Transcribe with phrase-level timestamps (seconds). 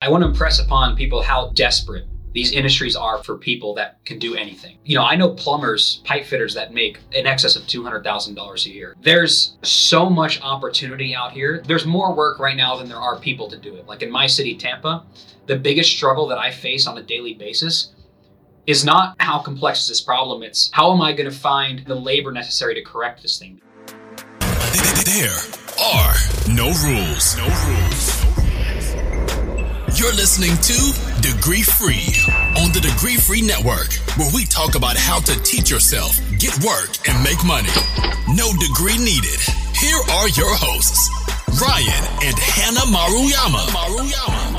[0.00, 4.20] I want to impress upon people how desperate these industries are for people that can
[4.20, 4.78] do anything.
[4.84, 8.94] You know, I know plumbers, pipe fitters that make in excess of $200,000 a year.
[9.00, 11.64] There's so much opportunity out here.
[11.66, 13.86] There's more work right now than there are people to do it.
[13.86, 15.04] Like in my city, Tampa,
[15.46, 17.92] the biggest struggle that I face on a daily basis
[18.68, 21.96] is not how complex is this problem, it's how am I going to find the
[21.96, 23.60] labor necessary to correct this thing.
[25.04, 25.38] There
[25.82, 26.14] are
[26.48, 27.36] no rules.
[27.36, 28.17] No rules.
[29.98, 32.14] You're listening to Degree Free
[32.62, 36.94] on the Degree Free Network, where we talk about how to teach yourself, get work,
[37.08, 37.74] and make money.
[38.28, 39.40] No degree needed.
[39.74, 41.02] Here are your hosts,
[41.60, 43.66] Ryan and Hannah Maruyama.
[43.74, 44.57] Maruyama.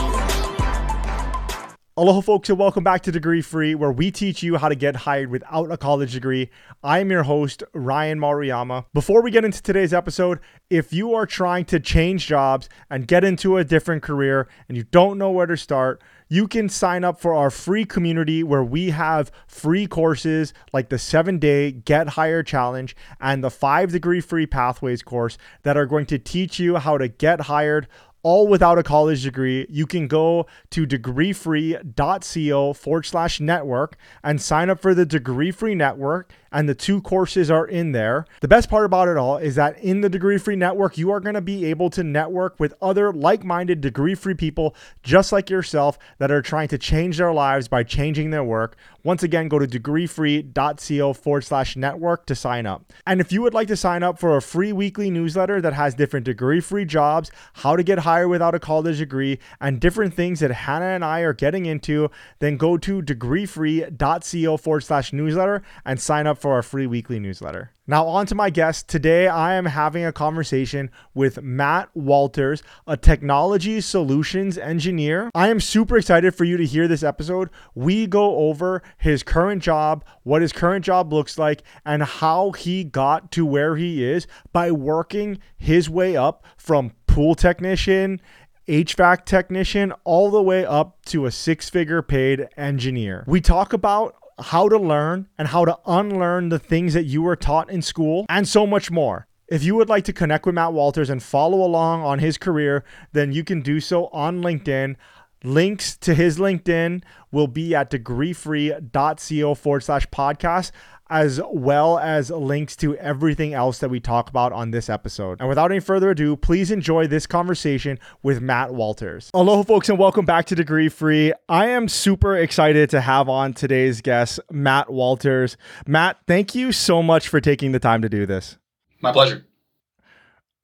[2.00, 4.96] Aloha, folks, and welcome back to Degree Free, where we teach you how to get
[4.96, 6.50] hired without a college degree.
[6.82, 8.86] I am your host, Ryan Maruyama.
[8.94, 13.26] Before we get into today's episode, if you are trying to change jobs and get
[13.26, 17.20] into a different career and you don't know where to start, you can sign up
[17.20, 22.48] for our free community where we have free courses like the seven day Get Hired
[22.48, 26.98] Challenge and the five degree free pathways course that are going to teach you how
[26.98, 27.88] to get hired
[28.24, 34.70] all without a college degree, you can go to degreefree.co forward slash network and sign
[34.70, 36.32] up for the degree free network.
[36.52, 38.26] And the two courses are in there.
[38.42, 41.20] The best part about it all is that in the degree free network, you are
[41.20, 45.50] going to be able to network with other like minded degree free people just like
[45.50, 48.76] yourself that are trying to change their lives by changing their work.
[49.04, 52.92] Once again, go to degreefree.co forward slash network to sign up.
[53.08, 55.96] And if you would like to sign up for a free weekly newsletter that has
[55.96, 60.42] different degree free jobs, how to get hired without a college degree, and different things
[60.42, 66.00] that Hannah and I are getting into, then go to degreefree.co forward slash newsletter and
[66.00, 67.72] sign up for our free weekly newsletter.
[67.88, 68.88] Now, on to my guest.
[68.88, 75.32] Today, I am having a conversation with Matt Walters, a technology solutions engineer.
[75.34, 77.50] I am super excited for you to hear this episode.
[77.74, 82.84] We go over his current job, what his current job looks like, and how he
[82.84, 88.22] got to where he is by working his way up from pool technician
[88.70, 93.24] HVAC technician all the way up to a six figure paid engineer.
[93.26, 97.36] We talk about how to learn and how to unlearn the things that you were
[97.36, 99.28] taught in school and so much more.
[99.48, 102.84] If you would like to connect with Matt Walters and follow along on his career,
[103.14, 104.96] then you can do so on LinkedIn.
[105.44, 107.02] Links to his LinkedIn
[107.32, 110.72] will be at degreefree.co forward slash podcast
[111.10, 115.40] as well as links to everything else that we talk about on this episode.
[115.40, 119.30] And without any further ado, please enjoy this conversation with Matt Walters.
[119.34, 121.34] Aloha, folks, and welcome back to Degree Free.
[121.48, 125.58] I am super excited to have on today's guest, Matt Walters.
[125.88, 128.58] Matt, thank you so much for taking the time to do this.
[129.02, 129.46] My pleasure.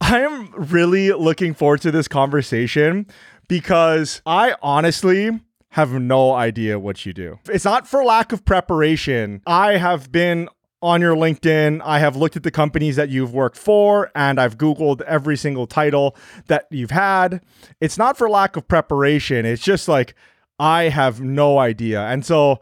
[0.02, 3.08] I am really looking forward to this conversation
[3.48, 5.40] because I honestly
[5.76, 7.38] have no idea what you do.
[7.50, 9.42] It's not for lack of preparation.
[9.46, 10.48] I have been
[10.82, 11.82] on your LinkedIn.
[11.84, 15.68] I have looked at the companies that you've worked for and I've Googled every single
[15.68, 16.16] title
[16.48, 17.44] that you've had.
[17.82, 19.46] It's not for lack of preparation.
[19.46, 20.16] It's just like
[20.60, 22.08] I have no idea.
[22.08, 22.62] And so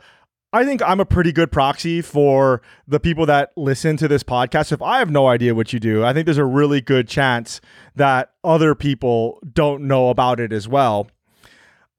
[0.52, 4.72] I think I'm a pretty good proxy for the people that listen to this podcast.
[4.72, 7.62] If I have no idea what you do, I think there's a really good chance
[7.96, 11.10] that other people don't know about it as well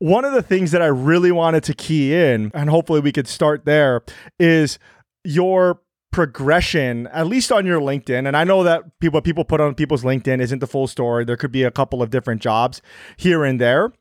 [0.04, 3.26] one of the things that I really wanted to key in, and hopefully we could
[3.26, 4.02] start there,
[4.38, 4.78] is
[5.24, 5.80] your
[6.12, 8.28] progression, at least on your LinkedIn.
[8.28, 11.24] And I know that people people put on people's LinkedIn isn't the full story.
[11.24, 12.82] There could be a couple of different jobs
[13.16, 13.94] here and there.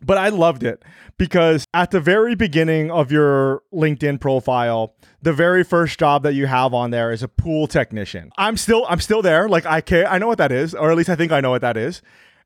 [0.00, 0.84] But I loved it
[1.18, 6.46] because at the very beginning of your LinkedIn profile, the very first job that you
[6.46, 8.30] have on there is a pool technician.
[8.38, 9.48] I'm still I'm still there.
[9.48, 11.50] Like I care I know what that is, or at least I think I know
[11.50, 12.02] what that is.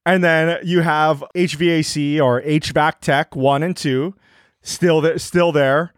[0.08, 4.14] And then you have HVAC or HVAC Tech 1 and 2
[4.62, 5.92] still there, still there.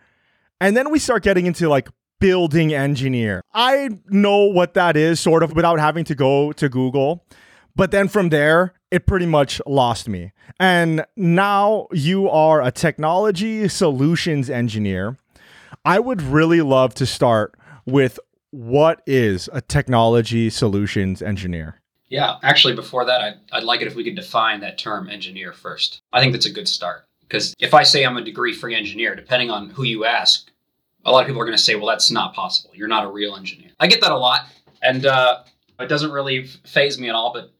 [0.60, 1.88] And then we start getting into like
[2.18, 3.40] building engineer.
[3.54, 7.24] I know what that is sort of without having to go to Google.
[7.76, 10.32] But then from there, it pretty much lost me.
[10.58, 15.18] And now you are a technology solutions engineer.
[15.84, 17.54] I would really love to start
[17.86, 18.18] with
[18.50, 21.79] what is a technology solutions engineer?
[22.10, 25.52] Yeah, actually, before that, I'd, I'd like it if we could define that term engineer
[25.52, 26.02] first.
[26.12, 27.06] I think that's a good start.
[27.20, 30.50] Because if I say I'm a degree free engineer, depending on who you ask,
[31.04, 32.70] a lot of people are going to say, well, that's not possible.
[32.74, 33.70] You're not a real engineer.
[33.78, 34.46] I get that a lot.
[34.82, 35.44] And uh,
[35.78, 37.32] it doesn't really faze me at all.
[37.32, 37.52] But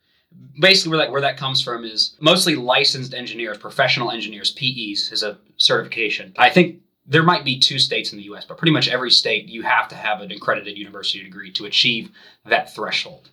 [0.60, 5.22] basically, where that, where that comes from is mostly licensed engineers, professional engineers, PEs is
[5.22, 6.32] a certification.
[6.36, 9.48] I think there might be two states in the US, but pretty much every state
[9.48, 12.10] you have to have an accredited university degree to achieve
[12.44, 13.29] that threshold.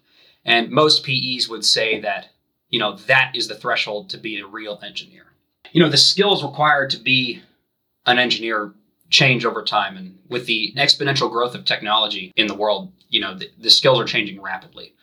[0.47, 2.29] And most PEs would say that,
[2.69, 5.25] you know, that is the threshold to be a real engineer.
[5.73, 7.44] You know, the skills required to be
[8.05, 8.73] an engineer
[9.09, 9.97] change over time.
[9.97, 13.99] And with the exponential growth of technology in the world, you know, the, the skills
[13.99, 14.94] are changing rapidly.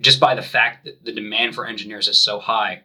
[0.00, 2.82] Just by the fact that the demand for engineers is so high,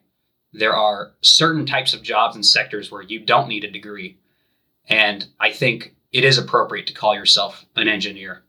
[0.51, 4.17] there are certain types of jobs and sectors where you don't need a degree.
[4.89, 8.43] And I think it is appropriate to call yourself an engineer,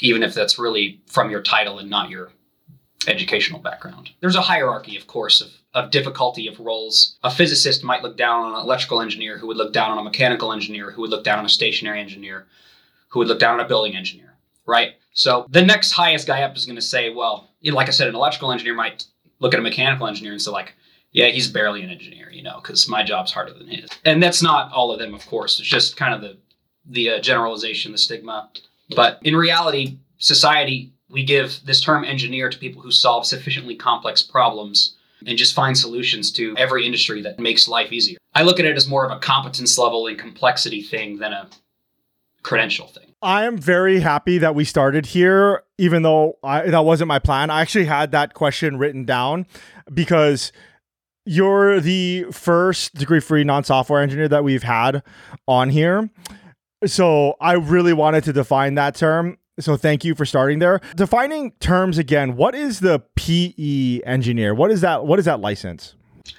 [0.00, 2.32] even if that's really from your title and not your
[3.06, 4.10] educational background.
[4.20, 7.16] There's a hierarchy, of course, of, of difficulty of roles.
[7.22, 10.02] A physicist might look down on an electrical engineer, who would look down on a
[10.02, 12.46] mechanical engineer, who would look down on a stationary engineer,
[13.08, 14.34] who would look down on a building engineer,
[14.66, 14.94] right?
[15.12, 17.92] So the next highest guy up is going to say, well, you know, like I
[17.92, 19.04] said, an electrical engineer might
[19.38, 20.74] look at a mechanical engineer and say, like,
[21.12, 23.88] yeah, he's barely an engineer, you know, because my job's harder than his.
[24.04, 25.58] And that's not all of them, of course.
[25.58, 26.36] It's just kind of the
[26.90, 28.50] the uh, generalization, the stigma.
[28.96, 34.22] But in reality, society we give this term engineer to people who solve sufficiently complex
[34.22, 34.96] problems
[35.26, 38.18] and just find solutions to every industry that makes life easier.
[38.34, 41.48] I look at it as more of a competence level and complexity thing than a
[42.42, 43.04] credential thing.
[43.20, 47.50] I am very happy that we started here, even though I, that wasn't my plan.
[47.50, 49.46] I actually had that question written down
[49.92, 50.52] because
[51.26, 55.02] you're the first degree free non software engineer that we've had
[55.48, 56.08] on here.
[56.86, 59.36] So I really wanted to define that term.
[59.60, 60.80] So thank you for starting there.
[60.96, 64.54] Defining terms again, what is the PE engineer?
[64.54, 65.94] What is that what is that license?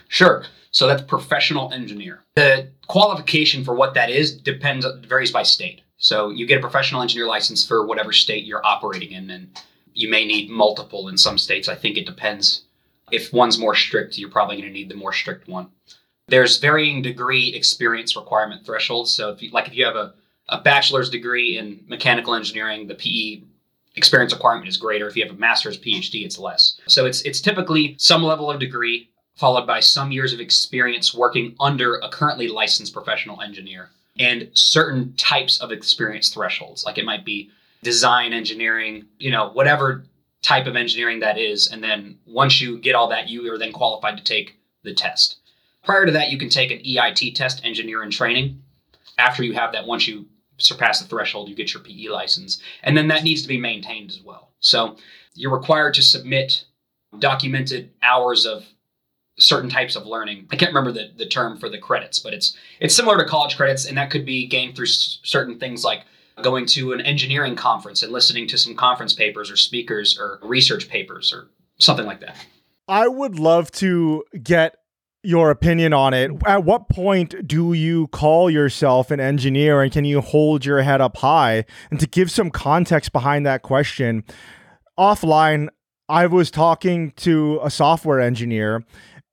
[0.07, 0.45] Sure.
[0.71, 2.23] So that's professional engineer.
[2.35, 5.81] The qualification for what that is depends varies by state.
[5.97, 9.59] So you get a professional engineer license for whatever state you're operating in and
[9.93, 11.67] you may need multiple in some states.
[11.67, 12.63] I think it depends
[13.11, 15.69] if one's more strict, you're probably going to need the more strict one.
[16.27, 19.13] There's varying degree experience requirement thresholds.
[19.13, 20.13] So if you, like if you have a,
[20.49, 23.43] a bachelor's degree in mechanical engineering, the PE
[23.95, 25.07] experience requirement is greater.
[25.07, 26.79] If you have a master's PhD, it's less.
[26.87, 31.55] So it's it's typically some level of degree followed by some years of experience working
[31.59, 36.83] under a currently licensed professional engineer and certain types of experience thresholds.
[36.83, 37.49] Like it might be
[37.81, 40.03] design engineering, you know, whatever
[40.41, 41.71] type of engineering that is.
[41.71, 45.37] And then once you get all that, you are then qualified to take the test.
[45.85, 48.61] Prior to that, you can take an EIT test, engineer in training.
[49.17, 50.27] After you have that, once you
[50.59, 52.61] surpass the threshold, you get your PE license.
[52.83, 54.51] And then that needs to be maintained as well.
[54.59, 54.97] So
[55.33, 56.65] you're required to submit
[57.17, 58.65] documented hours of
[59.39, 60.47] certain types of learning.
[60.51, 63.55] I can't remember the, the term for the credits, but it's it's similar to college
[63.55, 66.03] credits, and that could be gained through s- certain things like
[66.41, 70.89] going to an engineering conference and listening to some conference papers or speakers or research
[70.89, 71.47] papers or
[71.79, 72.35] something like that.
[72.87, 74.75] I would love to get
[75.23, 76.31] your opinion on it.
[76.45, 81.01] At what point do you call yourself an engineer and can you hold your head
[81.01, 81.65] up high?
[81.91, 84.23] And to give some context behind that question,
[84.97, 85.67] offline,
[86.07, 88.83] I was talking to a software engineer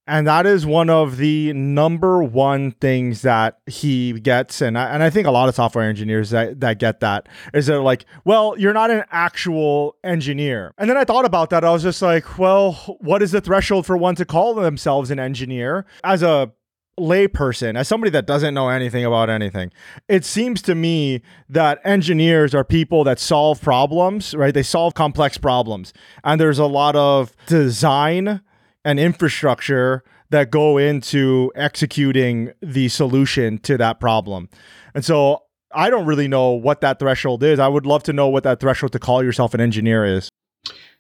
[0.07, 4.61] and that is one of the number one things that he gets.
[4.61, 7.67] And I, and I think a lot of software engineers that, that get that is
[7.67, 10.73] they're like well you're not an actual engineer.
[10.79, 11.65] And then i thought about that.
[11.65, 15.19] I was just like well what is the threshold for one to call themselves an
[15.19, 15.87] engineer?
[16.05, 16.53] As a
[16.99, 19.71] layperson as somebody that doesn't know anything about anything
[20.09, 24.55] it seems to me that engineers are people that solve problems right?
[24.55, 25.93] They solve complex problems.
[26.25, 28.41] And there's a lot of design
[28.87, 34.49] and infrastructure that go into executing the solution to that problem.
[34.95, 37.59] And so I don't really know what that threshold is.
[37.59, 40.29] I would love to know what that threshold to call yourself an engineer is.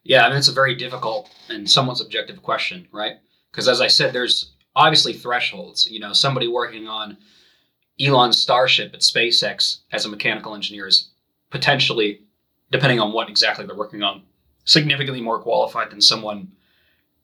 [0.02, 3.14] Yeah, I mean, it's a very difficult and somewhat subjective question, right?
[3.52, 5.88] Because as I said, there's obviously thresholds.
[5.88, 7.16] You know, somebody working on
[8.00, 11.10] Elon's Starship at SpaceX as a mechanical engineer is
[11.50, 12.22] potentially,
[12.72, 14.22] depending on what exactly they're working on,
[14.64, 16.50] significantly more qualified than someone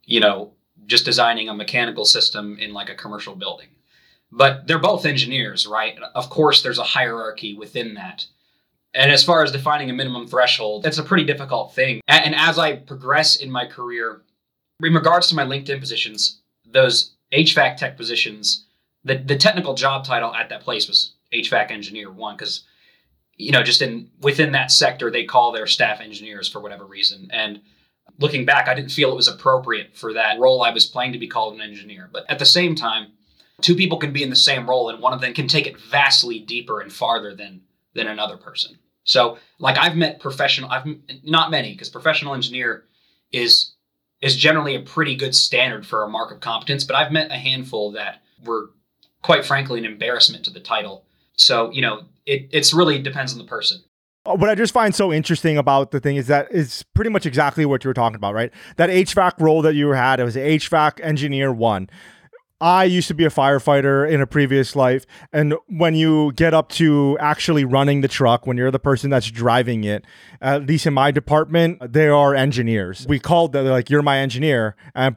[0.05, 0.53] you know,
[0.87, 3.69] just designing a mechanical system in like a commercial building.
[4.31, 5.99] But they're both engineers, right?
[6.15, 8.27] Of course, there's a hierarchy within that.
[8.95, 12.01] And as far as defining a minimum threshold, that's a pretty difficult thing.
[12.09, 14.23] And as I progress in my career,
[14.83, 18.67] in regards to my LinkedIn positions, those HVAC tech positions,
[19.05, 22.65] the, the technical job title at that place was HVAC engineer one, because
[23.37, 27.29] you know, just in within that sector, they call their staff engineers for whatever reason.
[27.33, 27.61] And
[28.19, 31.19] looking back, I didn't feel it was appropriate for that role I was playing to
[31.19, 32.09] be called an engineer.
[32.13, 33.13] But at the same time,
[33.61, 35.81] two people can be in the same role and one of them can take it
[35.81, 37.63] vastly deeper and farther than
[37.95, 38.79] than another person.
[39.05, 40.87] So, like I've met professional I've
[41.25, 42.85] not many because professional engineer
[43.33, 43.75] is
[44.21, 47.37] is generally a pretty good standard for a mark of competence, but I've met a
[47.37, 48.71] handful that were
[49.23, 51.05] quite frankly an embarrassment to the title.
[51.37, 53.83] So, you know, it it's really depends on the person.
[54.25, 57.27] Uh, what I just find so interesting about the thing is that it's pretty much
[57.27, 58.53] exactly what you were talking about, right?
[58.77, 61.91] That HVAC role that you had, it was HVAC engineer one.
[62.61, 65.05] I used to be a firefighter in a previous life.
[65.33, 69.29] And when you get up to actually running the truck, when you're the person that's
[69.29, 70.05] driving it,
[70.41, 73.05] at least in my department, they are engineers.
[73.09, 74.77] We called them like, you're my engineer.
[74.95, 75.17] And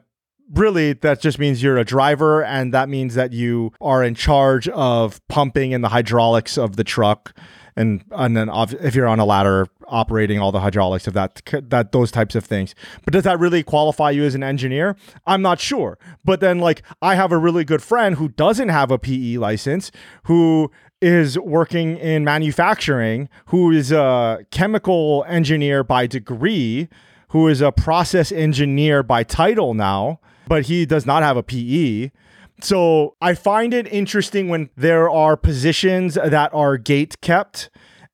[0.52, 4.68] really that just means you're a driver and that means that you are in charge
[4.68, 7.32] of pumping and the hydraulics of the truck
[7.76, 11.92] and and then if you're on a ladder operating all the hydraulics of that that
[11.92, 12.74] those types of things.
[13.04, 14.96] But does that really qualify you as an engineer?
[15.26, 15.98] I'm not sure.
[16.24, 19.90] But then like i have a really good friend who doesn't have a pe license
[20.24, 26.88] who is working in manufacturing who is a chemical engineer by degree
[27.28, 32.10] who is a process engineer by title now but he does not have a PE.
[32.60, 37.70] So I find it interesting when there are positions that are gate kept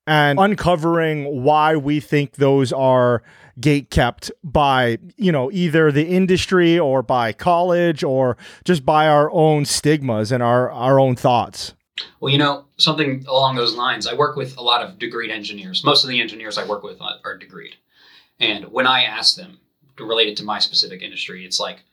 [0.06, 3.22] and uncovering why we think those are
[3.60, 9.30] gate kept by you know either the industry or by college or just by our
[9.30, 11.74] own stigmas and our our own thoughts.
[12.20, 14.06] Well you know something along those lines.
[14.06, 15.84] I work with a lot of degreed engineers.
[15.84, 17.74] Most of the engineers i work with are degreed.
[18.40, 19.58] And when i ask them
[20.00, 21.84] related to my specific industry it's like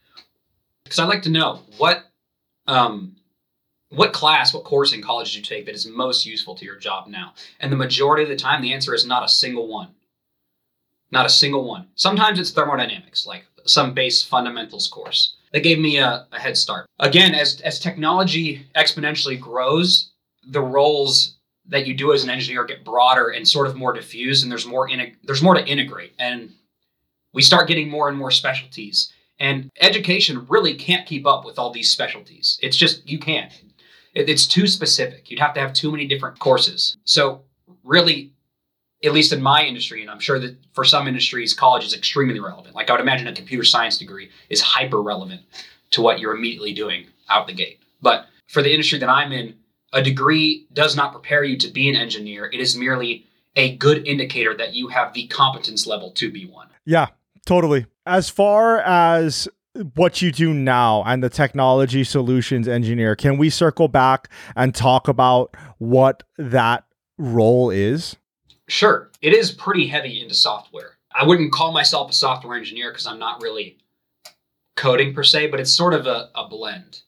[0.84, 2.09] because I'd like to know what
[2.70, 3.16] um,
[3.90, 6.76] what class, what course in college did you take that is most useful to your
[6.76, 7.34] job now?
[7.60, 9.90] And the majority of the time, the answer is not a single one.
[11.12, 11.88] Not a single one.
[11.96, 15.36] Sometimes it's thermodynamics, like some base fundamentals course.
[15.52, 16.86] That gave me a, a head start.
[17.00, 20.12] Again, as, as technology exponentially grows,
[20.48, 24.44] the roles that you do as an engineer get broader and sort of more diffused,
[24.44, 26.52] and there's more in, there's more to integrate, and
[27.34, 29.12] we start getting more and more specialties.
[29.40, 32.60] And education really can't keep up with all these specialties.
[32.62, 33.52] It's just, you can't.
[34.14, 35.30] It's too specific.
[35.30, 36.98] You'd have to have too many different courses.
[37.06, 37.44] So,
[37.84, 38.34] really,
[39.04, 42.40] at least in my industry, and I'm sure that for some industries, college is extremely
[42.40, 42.76] relevant.
[42.76, 45.42] Like I would imagine a computer science degree is hyper relevant
[45.92, 47.80] to what you're immediately doing out the gate.
[48.02, 49.56] But for the industry that I'm in,
[49.94, 52.46] a degree does not prepare you to be an engineer.
[52.46, 56.68] It is merely a good indicator that you have the competence level to be one.
[56.86, 57.08] Yeah,
[57.50, 59.48] totally as far as
[59.96, 65.08] what you do now and the technology solutions engineer, can we circle back and talk
[65.08, 66.84] about what that
[67.18, 68.16] role is?
[68.68, 69.10] Sure.
[69.24, 70.92] It is pretty heavy into software.
[71.12, 73.78] I wouldn't call myself a software engineer because I'm not really
[74.76, 77.02] coding per se, but it's sort of a, a blend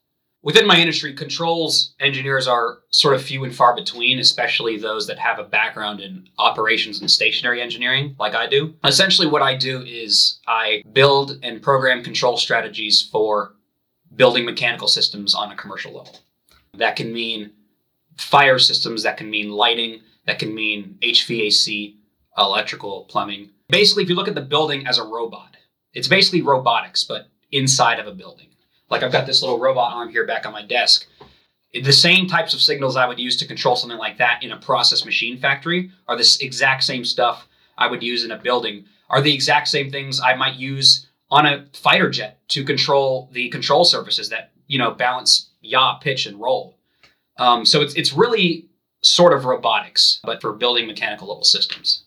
[0.44, 5.20] within my industry, controls engineers are sort of few and far between, especially those that
[5.20, 8.76] have a background in operations and stationary engineering, like I do.
[8.84, 13.54] Essentially, what I do is I build and program control strategies for
[14.16, 16.20] building mechanical systems on a commercial level.
[16.74, 17.52] That can mean
[18.18, 21.96] fire systems, that can mean lighting, that can mean HVAC,
[22.38, 23.50] electrical, plumbing.
[23.70, 25.56] Basically, if you look at the building as a robot,
[25.94, 28.48] it's basically robotics, but inside of a building.
[28.92, 31.08] Like I've got this little robot arm here back on my desk.
[31.74, 34.60] The same types of signals I would use to control something like that in a
[34.60, 39.22] process machine factory are this exact same stuff I would use in a building, are
[39.22, 43.86] the exact same things I might use on a fighter jet to control the control
[43.86, 46.76] surfaces that, you know, balance yaw, pitch, and roll.
[47.38, 48.68] Um, so it's, it's really
[49.02, 52.01] sort of robotics, but for building mechanical level systems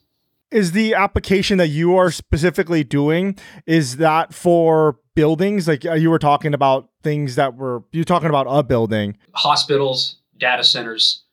[0.54, 5.66] is the application that you are specifically doing is that for buildings?
[5.66, 9.18] Like uh, you were talking about things that were you're talking about a building.
[9.32, 11.24] Hospitals data centers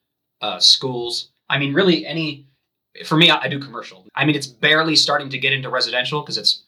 [0.42, 1.30] uh, schools.
[1.50, 2.48] I mean really any
[3.06, 4.08] for me I, I do commercial.
[4.16, 6.64] I mean it's barely starting to get into residential because it's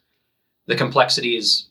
[0.67, 1.69] the complexity is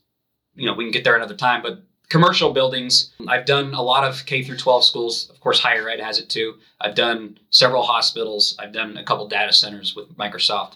[0.54, 3.10] you know we can get there another time but commercial buildings.
[3.26, 5.30] I've done a lot of k through 12 schools.
[5.30, 6.56] Of course higher ed has it too.
[6.78, 8.54] I've done several hospitals.
[8.58, 10.74] I've done a couple data centers with microsoft.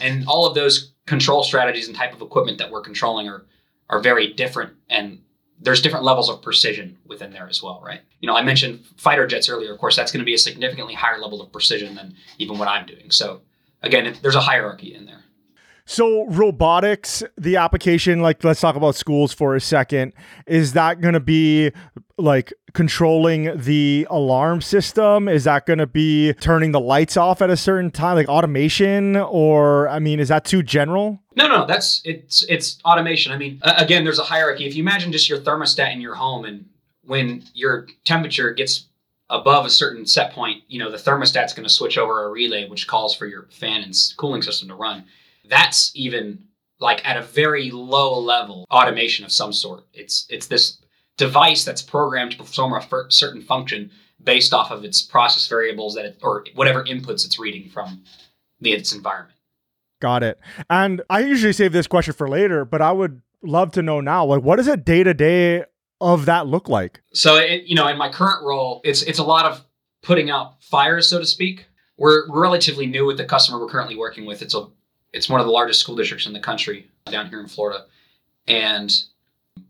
[0.00, 3.44] And all of those control strategies and type of equipment that we're controlling are
[3.90, 4.74] are very different.
[4.88, 5.18] And
[5.60, 8.02] there's different levels of precision within there as well right?
[8.20, 9.72] You know i mentioned fighter jets earlier.
[9.72, 12.68] Of course that's going to be a significantly higher level of precision than even what
[12.68, 13.10] i'm doing.
[13.10, 13.40] So
[13.82, 15.24] again there's a hierarchy in there
[15.88, 20.12] so robotics, the application, like let's talk about schools for a second.
[20.46, 21.72] Is that going to be
[22.18, 25.28] like controlling the alarm system?
[25.28, 29.16] Is that going to be turning the lights off at a certain time, like automation?
[29.16, 31.22] Or I mean, is that too general?
[31.36, 33.32] No, no, that's it's it's automation.
[33.32, 34.66] I mean, again, there's a hierarchy.
[34.66, 36.66] If you imagine just your thermostat in your home, and
[37.04, 38.84] when your temperature gets
[39.30, 42.68] above a certain set point, you know the thermostat's going to switch over a relay,
[42.68, 45.06] which calls for your fan and cooling system to run
[45.48, 46.44] that's even
[46.80, 49.84] like at a very low level automation of some sort.
[49.92, 50.78] It's it's this
[51.16, 53.90] device that's programmed to perform a certain function
[54.22, 58.02] based off of its process variables that it, or whatever inputs it's reading from
[58.60, 59.36] the, its environment.
[60.00, 60.38] Got it.
[60.70, 64.24] And I usually save this question for later, but I would love to know now
[64.24, 65.64] like what does a day-to-day
[66.00, 67.00] of that look like?
[67.12, 69.64] So, it, you know, in my current role, it's it's a lot of
[70.02, 71.66] putting out fires, so to speak.
[71.96, 74.40] We're, we're relatively new with the customer we're currently working with.
[74.40, 74.68] It's a
[75.12, 77.86] it's one of the largest school districts in the country down here in Florida,
[78.46, 79.04] and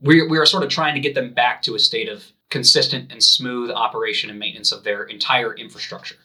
[0.00, 3.12] we we are sort of trying to get them back to a state of consistent
[3.12, 6.16] and smooth operation and maintenance of their entire infrastructure.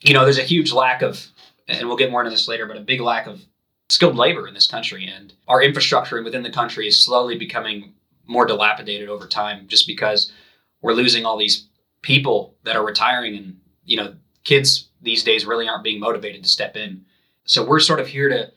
[0.00, 1.26] You know, there's a huge lack of,
[1.68, 3.42] and we'll get more into this later, but a big lack of
[3.88, 7.94] skilled labor in this country, and our infrastructure within the country is slowly becoming
[8.26, 10.32] more dilapidated over time, just because
[10.82, 11.68] we're losing all these
[12.02, 16.48] people that are retiring, and you know, kids these days really aren't being motivated to
[16.48, 17.04] step in.
[17.44, 18.50] So we're sort of here to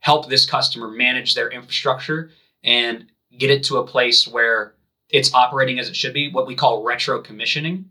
[0.00, 2.30] help this customer manage their infrastructure
[2.62, 3.06] and
[3.38, 4.74] get it to a place where
[5.08, 7.86] it's operating as it should be, what we call retro commissioning.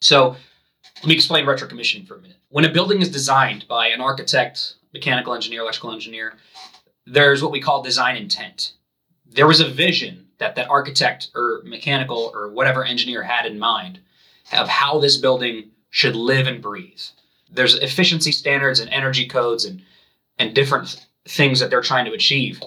[0.00, 0.36] So
[0.96, 2.36] let me explain retro commissioning for a minute.
[2.48, 6.34] When a building is designed by an architect, mechanical engineer, electrical engineer,
[7.06, 8.72] there's what we call design intent.
[9.26, 14.00] There was a vision that that architect or mechanical or whatever engineer had in mind
[14.52, 17.02] of how this building should live and breathe.
[17.50, 19.82] There's efficiency standards and energy codes and
[20.38, 22.62] and different things that they're trying to achieve.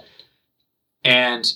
[1.04, 1.52] And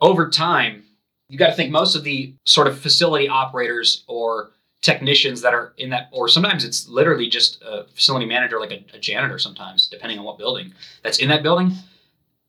[0.00, 0.84] over time,
[1.28, 4.50] you got to think most of the sort of facility operators or
[4.82, 8.84] technicians that are in that, or sometimes it's literally just a facility manager, like a,
[8.94, 10.72] a janitor, sometimes, depending on what building
[11.02, 11.72] that's in that building,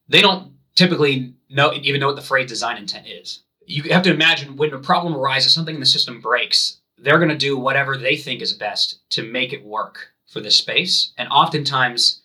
[0.08, 3.44] they don't typically know even know what the phrase design intent is.
[3.66, 7.30] You have to imagine when a problem arises, something in the system breaks, they're going
[7.30, 11.12] to do whatever they think is best to make it work for the space.
[11.18, 12.22] And oftentimes,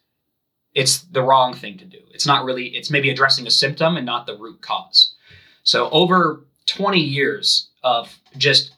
[0.75, 1.99] it's the wrong thing to do.
[2.13, 5.15] It's not really, it's maybe addressing a symptom and not the root cause.
[5.65, 8.77] So, over 20 years of just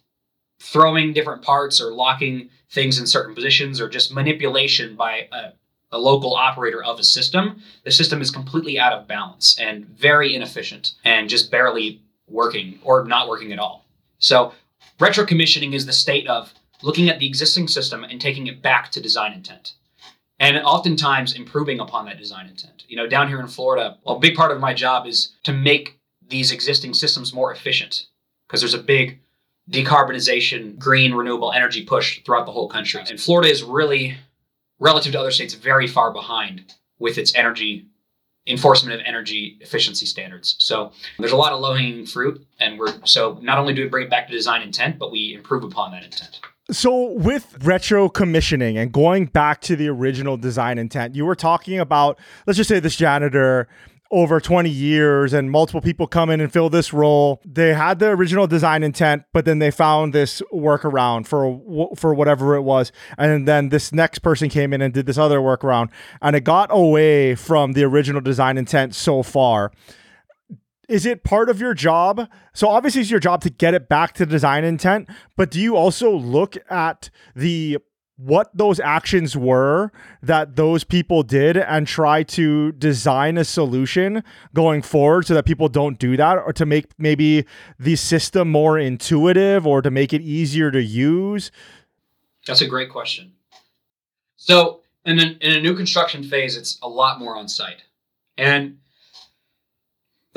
[0.61, 5.53] throwing different parts or locking things in certain positions or just manipulation by a,
[5.93, 10.35] a, local operator of a system, the system is completely out of balance and very
[10.35, 13.85] inefficient and just barely working or not working at all.
[14.19, 14.53] So,
[14.99, 18.91] retro commissioning is the state of looking at the existing system and taking it back
[18.93, 19.75] to design intent.
[20.41, 22.85] And oftentimes improving upon that design intent.
[22.87, 25.53] You know, down here in Florida, well, a big part of my job is to
[25.53, 28.07] make these existing systems more efficient
[28.47, 29.21] because there's a big
[29.71, 33.03] decarbonization, green, renewable energy push throughout the whole country.
[33.09, 34.17] And Florida is really,
[34.79, 37.87] relative to other states, very far behind with its energy
[38.47, 40.57] enforcement of energy efficiency standards.
[40.59, 43.89] So there's a lot of low hanging fruit, and we're so not only do we
[43.89, 46.41] bring it back to design intent, but we improve upon that intent.
[46.71, 51.79] So, with retro commissioning and going back to the original design intent, you were talking
[51.79, 53.69] about, let's just say, this janitor
[54.11, 57.41] over 20 years and multiple people come in and fill this role.
[57.45, 62.55] They had the original design intent, but then they found this workaround for for whatever
[62.55, 62.93] it was.
[63.17, 65.91] And then this next person came in and did this other workaround
[66.23, 69.73] and it got away from the original design intent so far.
[70.89, 72.29] Is it part of your job?
[72.55, 75.77] So obviously it's your job to get it back to design intent, but do you
[75.77, 77.79] also look at the
[78.19, 84.83] what those actions were that those people did and try to design a solution going
[84.83, 87.45] forward so that people don't do that or to make maybe
[87.79, 91.53] the system more intuitive or to make it easier to use?
[92.45, 93.33] That's a great question.
[94.37, 97.85] So, in in a new construction phase, it's a lot more on site.
[98.37, 98.79] And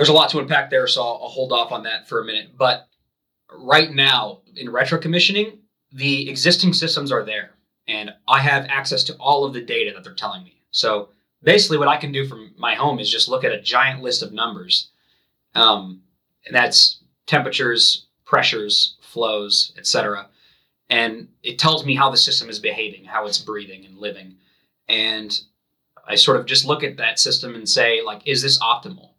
[0.02, 2.26] there's a lot to unpack there, so I'll, I'll hold off on that for a
[2.26, 2.58] minute.
[2.58, 2.88] But
[3.54, 5.60] right now, in retro commissioning,
[5.92, 7.52] the existing systems are there
[7.88, 10.62] and I have access to all of the data that they're telling me.
[10.72, 11.10] So
[11.44, 14.24] basically, what I can do from my home is just look at a giant list
[14.24, 14.90] of numbers.
[15.56, 16.02] Um,
[16.50, 20.30] that's temperatures, pressures, flows, etc.
[20.90, 24.36] And it tells me how the system is behaving, how it's breathing and living.
[24.88, 25.40] And
[26.08, 29.11] I sort of just look at that system and say, like, is this optimal?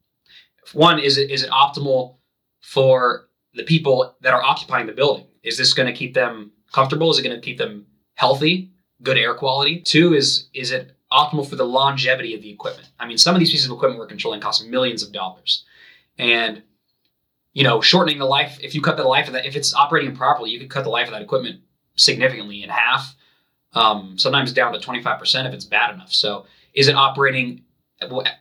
[0.72, 2.16] One, is it is it optimal
[2.60, 5.26] for the people that are occupying the building?
[5.42, 7.10] Is this going to keep them comfortable?
[7.10, 8.70] Is it going to keep them healthy,
[9.02, 9.80] good air quality.
[9.80, 12.88] Two is is it optimal for the longevity of the equipment?
[12.98, 15.64] I mean, some of these pieces of equipment we're controlling cost millions of dollars,
[16.18, 16.62] and
[17.52, 18.58] you know, shortening the life.
[18.62, 20.90] If you cut the life of that, if it's operating properly, you could cut the
[20.90, 21.60] life of that equipment
[21.96, 23.14] significantly in half.
[23.74, 26.12] Um, sometimes down to twenty five percent if it's bad enough.
[26.12, 27.62] So, is it operating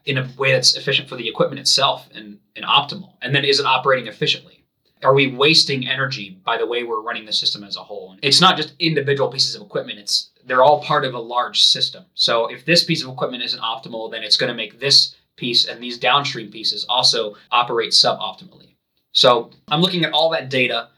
[0.06, 3.14] in a way that's efficient for the equipment itself and, and optimal?
[3.22, 4.62] And then is it operating efficiently?
[5.04, 8.16] are we wasting energy by the way we're running the system as a whole?
[8.22, 12.06] It's not just individual pieces of equipment, it's they're all part of a large system.
[12.14, 15.66] So if this piece of equipment isn't optimal, then it's going to make this piece
[15.66, 18.76] and these downstream pieces also operate suboptimally.
[19.12, 20.90] So I'm looking at all that data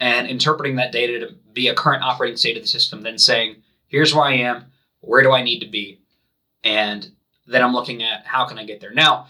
[0.00, 3.56] and interpreting that data to be a current operating state of the system, then saying,
[3.86, 4.66] here's where I am,
[5.00, 6.00] where do I need to be?
[6.64, 7.10] And
[7.46, 8.92] then I'm looking at how can I get there.
[8.92, 9.26] Now,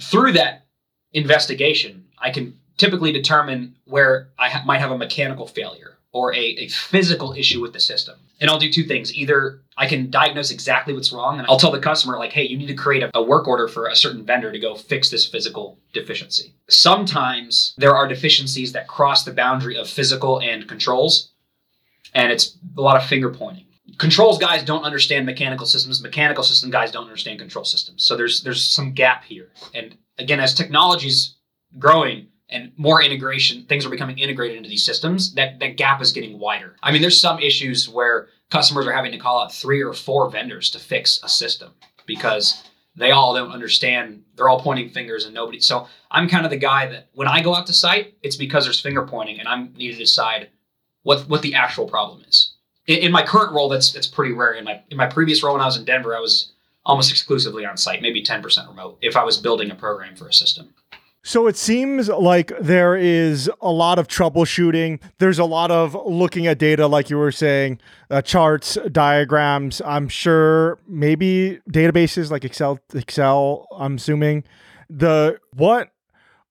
[0.00, 0.66] through that
[1.12, 6.38] investigation, I can typically determine where I ha- might have a mechanical failure or a,
[6.38, 8.16] a physical issue with the system.
[8.40, 9.14] And I'll do two things.
[9.14, 12.56] Either I can diagnose exactly what's wrong and I'll tell the customer, like, hey, you
[12.56, 15.26] need to create a, a work order for a certain vendor to go fix this
[15.26, 16.54] physical deficiency.
[16.68, 21.30] Sometimes there are deficiencies that cross the boundary of physical and controls,
[22.12, 23.66] and it's a lot of finger pointing.
[23.98, 26.02] Controls guys don't understand mechanical systems.
[26.02, 28.04] Mechanical system guys don't understand control systems.
[28.04, 29.50] So there's there's some gap here.
[29.74, 31.36] And again, as technology's
[31.78, 36.12] growing, and more integration, things are becoming integrated into these systems, that, that gap is
[36.12, 36.76] getting wider.
[36.82, 40.30] I mean, there's some issues where customers are having to call out three or four
[40.30, 41.72] vendors to fix a system
[42.06, 42.62] because
[42.96, 44.22] they all don't understand.
[44.36, 45.60] They're all pointing fingers and nobody.
[45.60, 48.64] So I'm kind of the guy that when I go out to site, it's because
[48.64, 50.50] there's finger pointing and I need to decide
[51.02, 52.53] what what the actual problem is.
[52.86, 54.52] In, in my current role, that's that's pretty rare.
[54.52, 56.52] In my in my previous role when I was in Denver, I was
[56.86, 60.32] almost exclusively on site, maybe 10% remote if I was building a program for a
[60.32, 60.74] system.
[61.26, 65.00] So it seems like there is a lot of troubleshooting.
[65.18, 69.80] There's a lot of looking at data, like you were saying, uh, charts, diagrams.
[69.86, 72.78] I'm sure maybe databases like Excel.
[72.92, 73.66] Excel.
[73.74, 74.44] I'm assuming
[74.90, 75.92] the what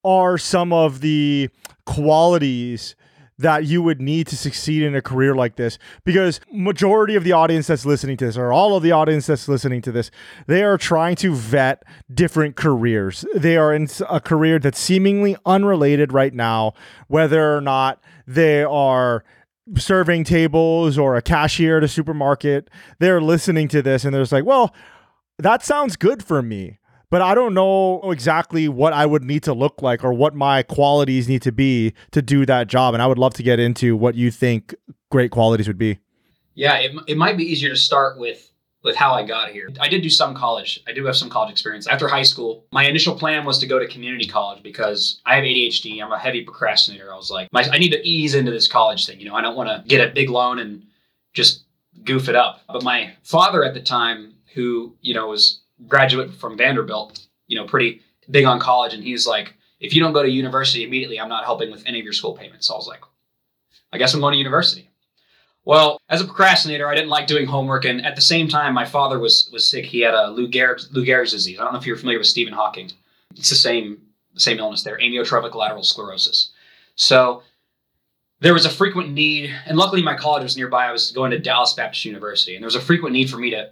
[0.04, 1.52] are some of the
[1.86, 2.96] qualities
[3.38, 7.32] that you would need to succeed in a career like this because majority of the
[7.32, 10.12] audience that's listening to this or all of the audience that's listening to this
[10.48, 13.26] they are trying to vet different careers.
[13.36, 16.74] They are in a career that's seemingly unrelated right now
[17.08, 19.24] whether or not they are
[19.78, 22.70] serving tables or a cashier at a supermarket.
[23.00, 24.74] They're listening to this and they're like well
[25.40, 26.80] that sounds good for me
[27.14, 30.64] but I don't know exactly what I would need to look like or what my
[30.64, 32.96] qualities need to be to do that job.
[32.96, 34.74] And I would love to get into what you think
[35.12, 36.00] great qualities would be.
[36.56, 38.52] Yeah, it, it might be easier to start with
[38.84, 39.70] with how I got here.
[39.80, 40.82] I did do some college.
[40.88, 41.86] I do have some college experience.
[41.86, 45.44] After high school, my initial plan was to go to community college because I have
[45.44, 46.02] ADHD.
[46.04, 47.14] I'm a heavy procrastinator.
[47.14, 49.20] I was like, my, I need to ease into this college thing.
[49.20, 50.82] You know, I don't want to get a big loan and
[51.32, 51.66] just
[52.04, 52.62] goof it up.
[52.68, 57.66] But my father at the time, who you know was graduate from Vanderbilt, you know,
[57.66, 58.94] pretty big on college.
[58.94, 62.00] And he's like, if you don't go to university immediately, I'm not helping with any
[62.00, 62.68] of your school payments.
[62.68, 63.02] So I was like,
[63.92, 64.90] I guess I'm going to university.
[65.66, 68.86] Well, as a procrastinator, I didn't like doing homework, and at the same time, my
[68.86, 69.86] father was was sick.
[69.86, 71.58] He had a Lou, Gehrig's, Lou Gehrig's disease.
[71.58, 72.92] I don't know if you're familiar with Stephen Hawking.
[73.36, 74.02] It's the same
[74.36, 76.52] same illness there, amyotrophic lateral sclerosis.
[76.96, 77.44] So
[78.42, 80.86] there was a frequent need, and luckily my college was nearby.
[80.86, 83.52] I was going to Dallas Baptist University, and there was a frequent need for me
[83.52, 83.72] to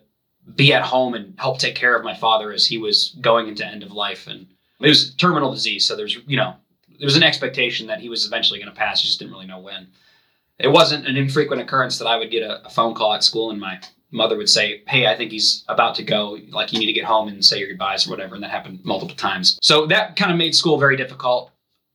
[0.56, 3.66] be at home and help take care of my father as he was going into
[3.66, 4.28] end of life.
[4.28, 4.48] And
[4.80, 5.86] it was terminal disease.
[5.86, 6.56] So there's, you know,
[7.00, 9.04] there was an expectation that he was eventually going to pass.
[9.04, 9.88] You just didn't really know when.
[10.60, 13.50] It wasn't an infrequent occurrence that I would get a, a, phone call at school
[13.50, 13.80] and my
[14.12, 16.38] mother would say, Hey, I think he's about to go.
[16.50, 18.36] Like, you need to get home and say your goodbyes or whatever.
[18.36, 19.58] And that happened multiple times.
[19.62, 21.52] So that kind of made school very difficult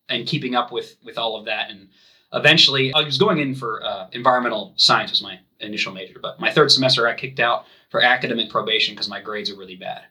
[0.09, 1.71] and keeping up with, with all of that.
[1.71, 1.89] And
[2.33, 6.53] eventually, I was going in for uh, environmental science was my initial major, but my
[6.53, 10.03] third semester I kicked out for academic probation because my grades are really bad.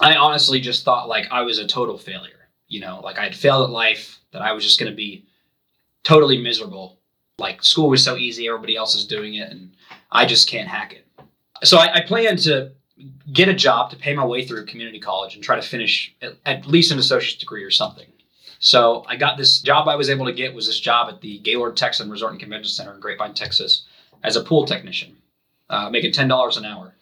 [0.00, 2.48] I honestly just thought like I was a total failure.
[2.68, 5.24] You know, like I had failed at life, that I was just going to be
[6.02, 6.98] totally miserable.
[7.38, 9.72] Like school was so easy, everybody else is doing it, and
[10.10, 11.06] I just can't hack it.
[11.64, 12.72] So I, I planned to
[13.32, 16.36] get a job to pay my way through community college and try to finish at,
[16.44, 18.06] at least an associate's degree or something.
[18.58, 21.38] So I got this job I was able to get was this job at the
[21.40, 23.84] Gaylord Texan Resort and Convention Center in Grapevine, Texas,
[24.22, 25.16] as a pool technician
[25.68, 26.94] uh, making ten dollars an hour.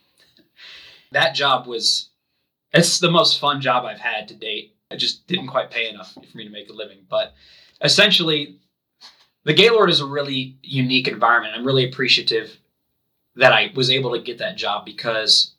[1.13, 2.11] That job was
[2.73, 4.75] it's the most fun job I've had to date.
[4.91, 7.35] It just didn't quite pay enough for me to make a living, but
[7.81, 8.59] essentially,
[9.45, 11.55] the Gaylord is a really unique environment.
[11.57, 12.57] I'm really appreciative
[13.37, 15.55] that I was able to get that job because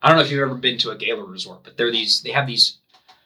[0.00, 2.30] I don't know if you've ever been to a Gaylord resort, but they're these they
[2.30, 2.78] have these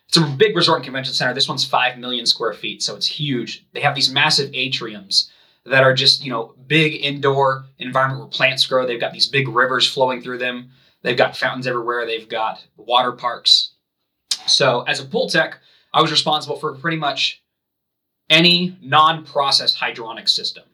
[0.09, 1.35] it's a big resort and convention center.
[1.35, 3.67] This one's five million square feet, so it's huge.
[3.73, 5.31] They have these massive atriums
[5.69, 8.87] that are just you know big indoor environment where plants grow.
[8.87, 10.71] They've got these big rivers flowing through them.
[11.03, 12.07] They've got fountains everywhere.
[12.07, 13.73] They've got water parks.
[14.47, 15.59] So as a pool tech,
[15.93, 17.43] I was responsible for pretty much
[18.29, 20.65] any non-processed hydronic system.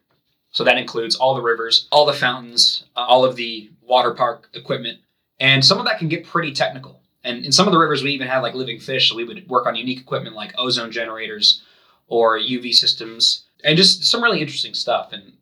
[0.50, 4.48] So that includes all the rivers, all the fountains, uh, all of the water park
[4.54, 4.98] equipment,
[5.40, 7.00] and some of that can get pretty technical.
[7.24, 9.10] And in some of the rivers, we even had like living fish.
[9.10, 11.62] So we would work on unique equipment like ozone generators
[12.06, 15.12] or UV systems and just some really interesting stuff.
[15.12, 15.32] And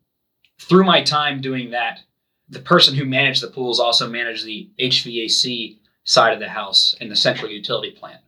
[0.59, 2.01] through my time doing that,
[2.49, 7.09] the person who managed the pools also managed the HVAC side of the house and
[7.09, 8.21] the central utility plant.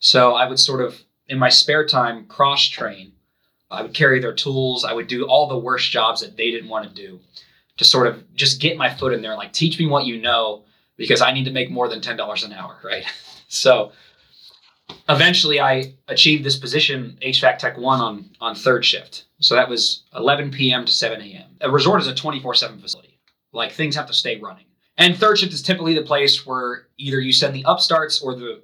[0.00, 3.12] So I would sort of, in my spare time, cross train.
[3.70, 4.84] I would carry their tools.
[4.84, 7.20] I would do all the worst jobs that they didn't want to do
[7.76, 10.64] to sort of just get my foot in there, like teach me what you know,
[10.96, 13.04] because I need to make more than $10 an hour, right?
[13.48, 13.92] so
[15.08, 19.24] eventually I achieved this position, HVAC Tech 1, on, on third shift.
[19.40, 20.84] So that was 11 p.m.
[20.84, 21.56] to 7 a.m.
[21.60, 23.18] A resort is a 24 7 facility.
[23.52, 24.66] Like things have to stay running.
[24.96, 28.62] And third shift is typically the place where either you send the upstarts or the,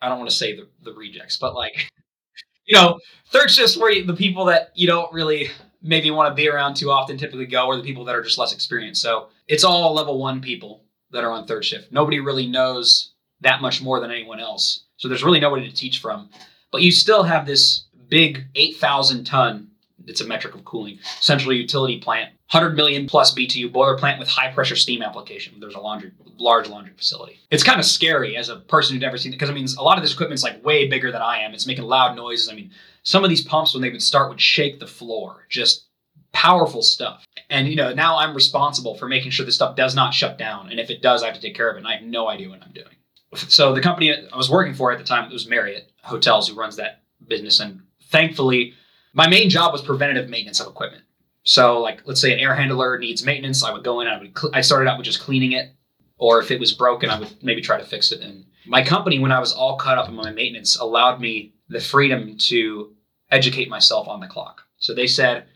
[0.00, 1.90] I don't want to say the, the rejects, but like,
[2.66, 2.98] you know,
[3.30, 5.50] third shift's where you, the people that you don't really
[5.82, 8.38] maybe want to be around too often typically go, or the people that are just
[8.38, 9.02] less experienced.
[9.02, 11.92] So it's all level one people that are on third shift.
[11.92, 14.84] Nobody really knows that much more than anyone else.
[15.02, 16.30] So there's really nobody to teach from.
[16.70, 19.66] But you still have this big 8,000 ton,
[20.06, 24.28] it's a metric of cooling, central utility plant, 100 million plus BTU boiler plant with
[24.28, 25.58] high pressure steam application.
[25.58, 27.40] There's a laundry, large laundry facility.
[27.50, 29.82] It's kind of scary as a person who'd never seen it because I mean, a
[29.82, 31.52] lot of this equipment's like way bigger than I am.
[31.52, 32.48] It's making loud noises.
[32.48, 32.70] I mean,
[33.02, 35.48] some of these pumps when they would start would shake the floor.
[35.50, 35.88] Just
[36.30, 37.26] powerful stuff.
[37.50, 40.70] And you know, now I'm responsible for making sure this stuff does not shut down.
[40.70, 41.80] And if it does, I have to take care of it.
[41.80, 42.94] And I have no idea what I'm doing
[43.34, 46.54] so the company I was working for at the time it was Marriott Hotels who
[46.54, 48.74] runs that business, and thankfully,
[49.14, 51.04] my main job was preventative maintenance of equipment.
[51.44, 54.38] So, like, let's say an air handler needs maintenance, I would go in I would.
[54.38, 55.72] Cl- I started out with just cleaning it,
[56.18, 58.20] or if it was broken, I would maybe try to fix it.
[58.20, 61.80] And my company, when I was all caught up in my maintenance, allowed me the
[61.80, 62.94] freedom to
[63.30, 64.62] educate myself on the clock.
[64.78, 65.46] So they said,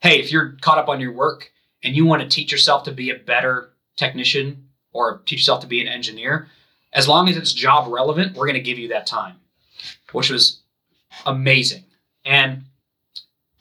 [0.00, 1.50] "Hey, if you're caught up on your work
[1.82, 5.66] and you want to teach yourself to be a better technician or teach yourself to
[5.66, 6.48] be an engineer."
[6.92, 9.36] As long as it's job relevant, we're going to give you that time,
[10.12, 10.60] which was
[11.26, 11.84] amazing.
[12.24, 12.64] And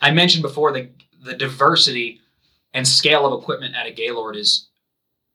[0.02, 0.90] I mentioned before the
[1.24, 2.22] the diversity
[2.74, 4.68] and scale of equipment at a Gaylord is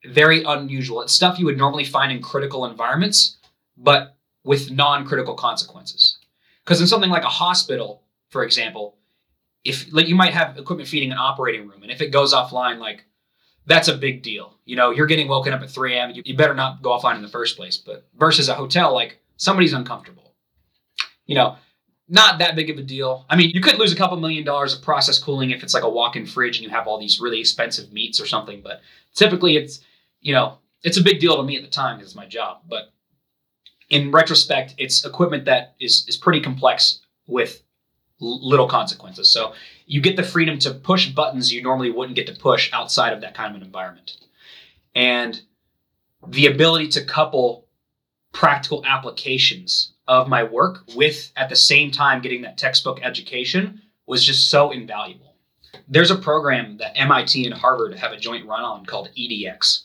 [0.07, 1.03] very unusual.
[1.03, 3.37] It's stuff you would normally find in critical environments,
[3.77, 6.19] but with non-critical consequences.
[6.65, 8.97] Because in something like a hospital, for example,
[9.65, 12.79] if like you might have equipment feeding an operating room, and if it goes offline,
[12.79, 13.05] like
[13.67, 14.55] that's a big deal.
[14.65, 16.11] You know, you're getting woken up at 3 a.m.
[16.11, 17.77] You, you better not go offline in the first place.
[17.77, 20.35] But versus a hotel, like somebody's uncomfortable.
[21.27, 21.57] You know,
[22.09, 23.25] not that big of a deal.
[23.31, 25.85] I mean, you could lose a couple million dollars of process cooling if it's like
[25.85, 28.61] a walk-in fridge and you have all these really expensive meats or something.
[28.63, 28.81] But
[29.15, 29.81] typically, it's
[30.21, 32.59] you know, it's a big deal to me at the time because it's my job.
[32.69, 32.93] But
[33.89, 37.63] in retrospect, it's equipment that is is pretty complex with
[38.21, 39.33] little consequences.
[39.33, 39.55] So
[39.87, 43.21] you get the freedom to push buttons you normally wouldn't get to push outside of
[43.21, 44.17] that kind of an environment.
[44.95, 45.41] And
[46.27, 47.67] the ability to couple
[48.33, 54.25] practical applications of my work with at the same time getting that textbook education was
[54.25, 55.35] just so invaluable.
[55.89, 59.83] There's a program that MIT and Harvard have a joint run on called EDX.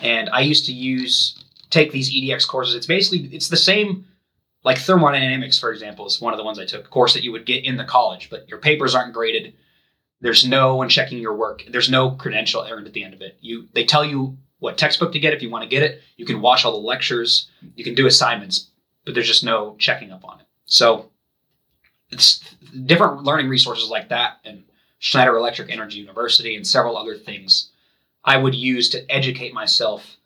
[0.00, 2.74] And I used to use take these EDX courses.
[2.74, 4.06] It's basically it's the same
[4.64, 7.32] like thermodynamics, for example, is one of the ones I took, a course that you
[7.32, 9.54] would get in the college, but your papers aren't graded.
[10.20, 11.64] There's no one checking your work.
[11.68, 13.36] There's no credential earned at the end of it.
[13.40, 16.00] You they tell you what textbook to get if you want to get it.
[16.16, 17.50] You can watch all the lectures.
[17.76, 18.70] You can do assignments,
[19.04, 20.46] but there's just no checking up on it.
[20.64, 21.10] So
[22.10, 22.40] it's
[22.86, 24.64] different learning resources like that and
[24.98, 27.70] Schneider Electric Energy University and several other things
[28.24, 30.16] I would use to educate myself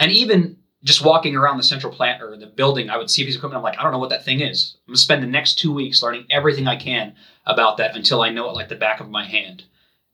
[0.00, 3.24] and even just walking around the central plant or the building, I would see a
[3.24, 3.58] piece of equipment.
[3.58, 4.76] I'm like, I don't know what that thing is.
[4.86, 7.14] I'm gonna spend the next two weeks learning everything I can
[7.46, 9.64] about that until I know it like the back of my hand.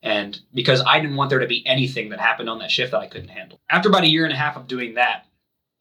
[0.02, 3.00] And because I didn't want there to be anything that happened on that shift that
[3.00, 3.60] I couldn't handle.
[3.68, 5.26] After about a year and a half of doing that,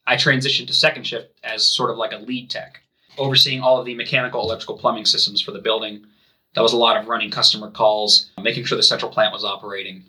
[0.08, 2.82] I transitioned to second shift as sort of like a lead tech,
[3.18, 6.04] overseeing all of the mechanical, electrical, plumbing systems for the building.
[6.56, 10.04] That was a lot of running customer calls, making sure the central plant was operating.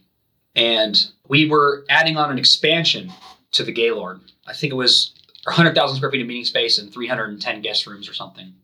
[0.56, 0.96] And
[1.28, 3.12] we were adding on an expansion
[3.52, 4.20] to the Gaylord.
[4.46, 5.12] I think it was
[5.44, 8.54] 100,000 square feet of meeting space and 310 guest rooms or something.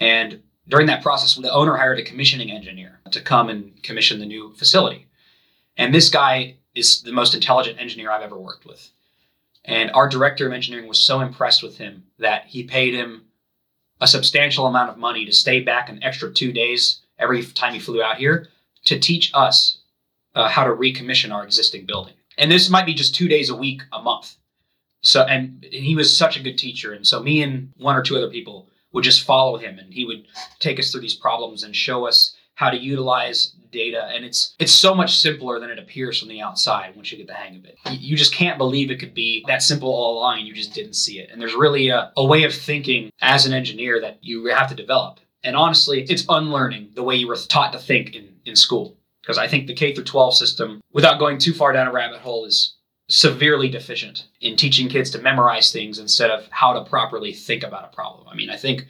[0.00, 4.26] And during that process, the owner hired a commissioning engineer to come and commission the
[4.26, 5.06] new facility.
[5.76, 8.90] And this guy is the most intelligent engineer I've ever worked with.
[9.64, 13.24] And our director of engineering was so impressed with him that he paid him
[14.00, 17.80] a substantial amount of money to stay back an extra two days every time he
[17.80, 18.48] flew out here
[18.84, 19.78] to teach us
[20.34, 23.56] uh, how to recommission our existing building and this might be just two days a
[23.56, 24.36] week a month.
[25.02, 26.92] So and, and he was such a good teacher.
[26.92, 30.04] And so me and one or two other people would just follow him and he
[30.04, 30.26] would
[30.60, 34.10] take us through these problems and show us how to utilize data.
[34.12, 37.26] And it's it's so much simpler than it appears from the outside once you get
[37.26, 37.76] the hang of it.
[37.90, 41.20] You, just can't believe it could be that simple all along you just didn't see
[41.20, 41.30] it.
[41.30, 44.74] And there's really a, a way of thinking as an engineer that you have to
[44.74, 45.20] develop.
[45.44, 48.97] And honestly it's unlearning the way you were taught to think in, in school
[49.28, 52.20] because I think the K through 12 system, without going too far down a rabbit
[52.20, 52.76] hole, is
[53.08, 57.84] severely deficient in teaching kids to memorize things instead of how to properly think about
[57.84, 58.26] a problem.
[58.26, 58.86] I mean, I think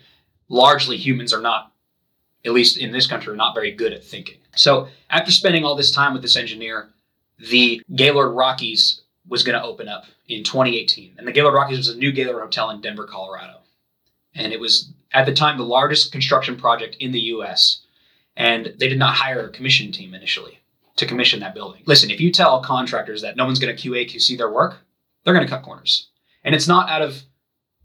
[0.49, 1.73] largely humans are not,
[2.45, 4.37] at least in this country, are not very good at thinking.
[4.55, 6.89] So after spending all this time with this engineer,
[7.51, 11.17] the Gaylord Rockies was going to open up in 2018.
[11.19, 13.59] And the Gaylord Rockies was a new Gaylord hotel in Denver, Colorado.
[14.37, 17.81] and it was at the time the largest construction project in the U.S.
[18.39, 20.61] And they did not hire a commission team initially
[20.97, 21.83] to commission that building.
[21.87, 24.79] Listen, if you tell contractors that no one's going to QA QC their work,
[25.25, 26.09] they're going to cut corners,
[26.45, 27.23] and it's not out of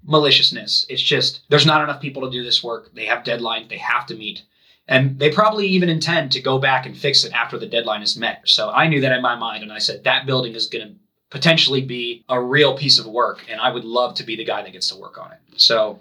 [0.05, 0.85] maliciousness.
[0.89, 2.93] It's just there's not enough people to do this work.
[2.93, 4.43] They have deadlines they have to meet.
[4.87, 8.17] And they probably even intend to go back and fix it after the deadline is
[8.17, 8.41] met.
[8.45, 10.93] So I knew that in my mind, and I said, that building is going to
[11.29, 14.61] potentially be a real piece of work, and I would love to be the guy
[14.61, 15.39] that gets to work on it.
[15.55, 15.99] So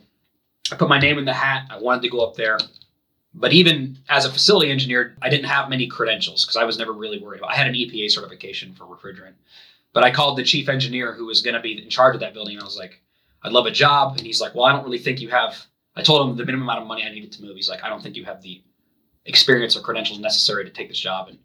[0.71, 1.69] I put my name in the hat.
[1.71, 2.59] I wanted to go up there.
[3.35, 6.93] But even as a facility engineer, I didn't have many credentials because I was never
[6.93, 7.51] really worried about.
[7.51, 9.35] I had an EPA certification for refrigerant,
[9.93, 12.35] but I called the chief engineer who was going to be in charge of that
[12.35, 13.01] building, and I was like,
[13.43, 15.67] "I'd love a job." And he's like, "Well, I don't really think you have."
[15.97, 17.57] I told him the minimum amount of money I needed to move.
[17.57, 18.63] He's like, "I don't think you have the
[19.25, 21.39] experience or credentials necessary to take this job." And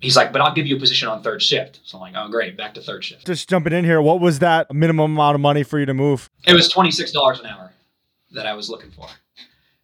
[0.00, 2.28] he's like, "But I'll give you a position on third shift." So I'm like, "Oh,
[2.28, 5.40] great, back to third shift." Just jumping in here, what was that minimum amount of
[5.40, 6.30] money for you to move?
[6.46, 7.72] It was twenty six dollars an hour
[8.32, 9.08] that I was looking for,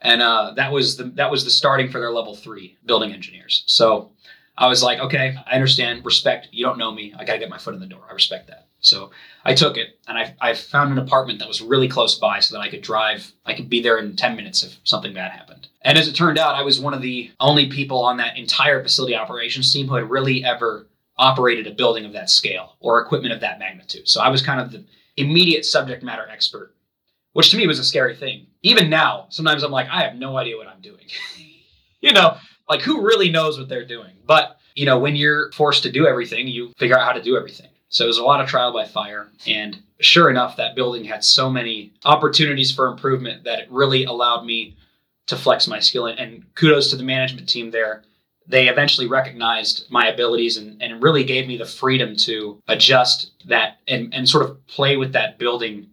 [0.00, 3.64] and uh, that was the that was the starting for their level three building engineers.
[3.66, 4.10] So
[4.56, 6.48] I was like, okay, I understand, respect.
[6.52, 7.14] You don't know me.
[7.18, 8.02] I got to get my foot in the door.
[8.08, 8.66] I respect that.
[8.80, 9.10] So
[9.44, 12.54] I took it, and I I found an apartment that was really close by, so
[12.54, 13.32] that I could drive.
[13.44, 15.68] I could be there in ten minutes if something bad happened.
[15.82, 18.82] And as it turned out, I was one of the only people on that entire
[18.82, 20.86] facility operations team who had really ever
[21.16, 24.08] operated a building of that scale or equipment of that magnitude.
[24.08, 24.84] So I was kind of the
[25.16, 26.74] immediate subject matter expert
[27.33, 28.47] which to me was a scary thing.
[28.62, 31.05] Even now, sometimes I'm like, I have no idea what I'm doing.
[32.01, 32.37] you know,
[32.69, 34.12] like who really knows what they're doing?
[34.27, 37.37] But, you know, when you're forced to do everything, you figure out how to do
[37.37, 37.69] everything.
[37.88, 39.29] So it was a lot of trial by fire.
[39.47, 44.45] And sure enough, that building had so many opportunities for improvement that it really allowed
[44.45, 44.77] me
[45.27, 46.07] to flex my skill.
[46.07, 48.03] And kudos to the management team there.
[48.47, 53.79] They eventually recognized my abilities and, and really gave me the freedom to adjust that
[53.87, 55.88] and, and sort of play with that building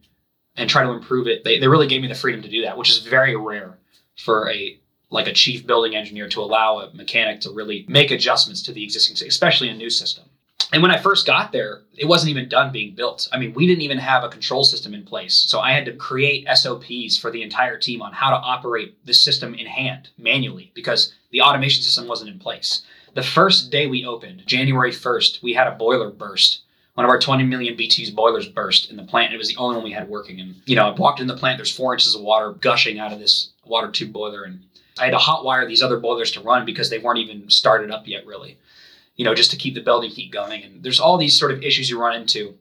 [0.57, 1.43] and try to improve it.
[1.43, 3.77] They, they really gave me the freedom to do that, which is very rare
[4.17, 8.61] for a like a chief building engineer to allow a mechanic to really make adjustments
[8.63, 10.25] to the existing, especially a new system.
[10.73, 13.29] And when I first got there, it wasn't even done being built.
[13.31, 15.33] I mean, we didn't even have a control system in place.
[15.33, 19.13] So I had to create SOPs for the entire team on how to operate the
[19.13, 22.81] system in hand manually because the automation system wasn't in place.
[23.13, 26.63] The first day we opened, January 1st, we had a boiler burst
[26.97, 29.31] one of our 20 million BTUs boilers burst in the plant.
[29.31, 30.39] It was the only one we had working.
[30.39, 33.13] And, you know, I walked in the plant, there's four inches of water gushing out
[33.13, 34.45] of this water tube boiler.
[34.45, 34.63] And
[34.97, 37.91] I had to hot wire these other boilers to run because they weren't even started
[37.91, 38.57] up yet, really,
[39.15, 40.63] you know, just to keep the building heat going.
[40.63, 42.55] And there's all these sort of issues you run into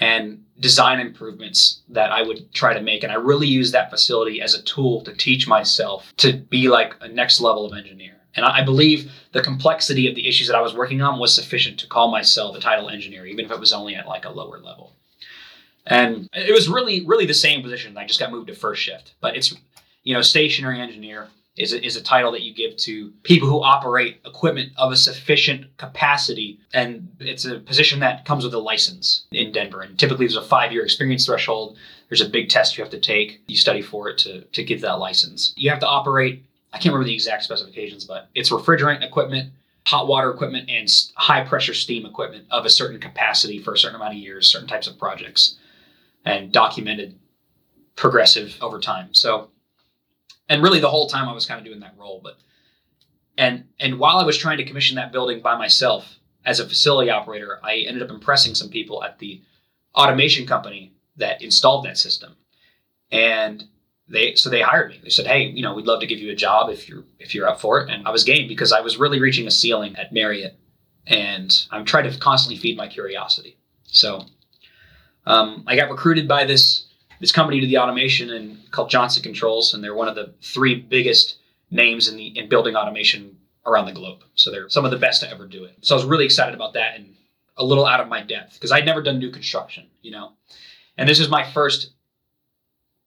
[0.00, 3.04] and design improvements that I would try to make.
[3.04, 6.96] And I really use that facility as a tool to teach myself to be like
[7.02, 8.19] a next level of engineer.
[8.34, 11.78] And I believe the complexity of the issues that I was working on was sufficient
[11.80, 14.58] to call myself a title engineer, even if it was only at like a lower
[14.58, 14.92] level.
[15.86, 17.96] And it was really, really the same position.
[17.96, 19.14] I just got moved to first shift.
[19.20, 19.54] But it's,
[20.04, 23.62] you know, stationary engineer is a, is a title that you give to people who
[23.62, 26.60] operate equipment of a sufficient capacity.
[26.72, 29.82] And it's a position that comes with a license in Denver.
[29.82, 31.76] And typically there's a five year experience threshold.
[32.08, 33.42] There's a big test you have to take.
[33.48, 35.52] You study for it to, to get that license.
[35.56, 39.52] You have to operate I can't remember the exact specifications, but it's refrigerant equipment,
[39.86, 43.96] hot water equipment, and high pressure steam equipment of a certain capacity for a certain
[43.96, 45.56] amount of years, certain types of projects,
[46.24, 47.18] and documented
[47.96, 49.12] progressive over time.
[49.12, 49.50] So,
[50.48, 52.38] and really the whole time I was kind of doing that role, but
[53.36, 57.10] and and while I was trying to commission that building by myself as a facility
[57.10, 59.42] operator, I ended up impressing some people at the
[59.94, 62.36] automation company that installed that system.
[63.10, 63.64] And
[64.10, 65.00] they so they hired me.
[65.02, 67.34] They said, "Hey, you know, we'd love to give you a job if you're if
[67.34, 69.96] you're up for it." And I was game because I was really reaching a ceiling
[69.96, 70.58] at Marriott,
[71.06, 73.56] and I'm trying to constantly feed my curiosity.
[73.84, 74.24] So
[75.26, 76.86] um, I got recruited by this
[77.20, 80.74] this company to the automation and called Johnson Controls, and they're one of the three
[80.74, 81.38] biggest
[81.70, 84.24] names in the in building automation around the globe.
[84.34, 85.76] So they're some of the best to ever do it.
[85.82, 87.14] So I was really excited about that and
[87.56, 90.32] a little out of my depth because I'd never done new construction, you know.
[90.96, 91.92] And this is my first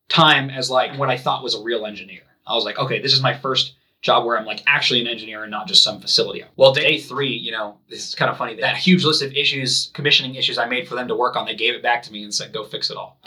[0.10, 2.22] time as like what I thought was a real engineer.
[2.46, 5.43] I was like, okay, this is my first job where I'm like actually an engineer
[5.43, 6.43] and not just some facility.
[6.58, 8.56] Well, day three, you know, this is kind of funny.
[8.60, 11.56] That huge list of issues, commissioning issues I made for them to work on, they
[11.56, 13.18] gave it back to me and said, go fix it all.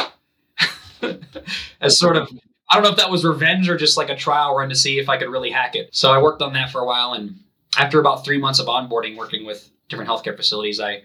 [1.81, 2.31] As sort of,
[2.71, 4.99] I don't know if that was revenge or just like a trial run to see
[4.99, 5.89] if I could really hack it.
[5.93, 7.15] So I worked on that for a while.
[7.15, 7.41] And
[7.79, 11.03] after about three months of onboarding, working with different healthcare facilities, I,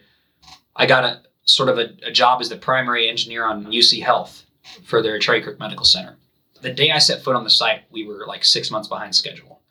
[0.75, 4.45] I got a sort of a, a job as the primary engineer on UC Health
[4.83, 6.17] for their Cherry Creek Medical Center.
[6.61, 9.61] The day I set foot on the site, we were like six months behind schedule.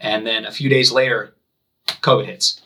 [0.00, 1.34] And then a few days later,
[2.02, 2.62] COVID hits.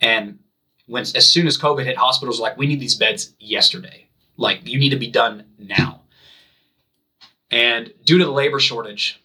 [0.00, 0.40] And
[0.86, 4.08] when as soon as COVID hit, hospitals were like, we need these beds yesterday.
[4.36, 6.02] Like you need to be done now.
[7.50, 9.22] And due to the labor shortage,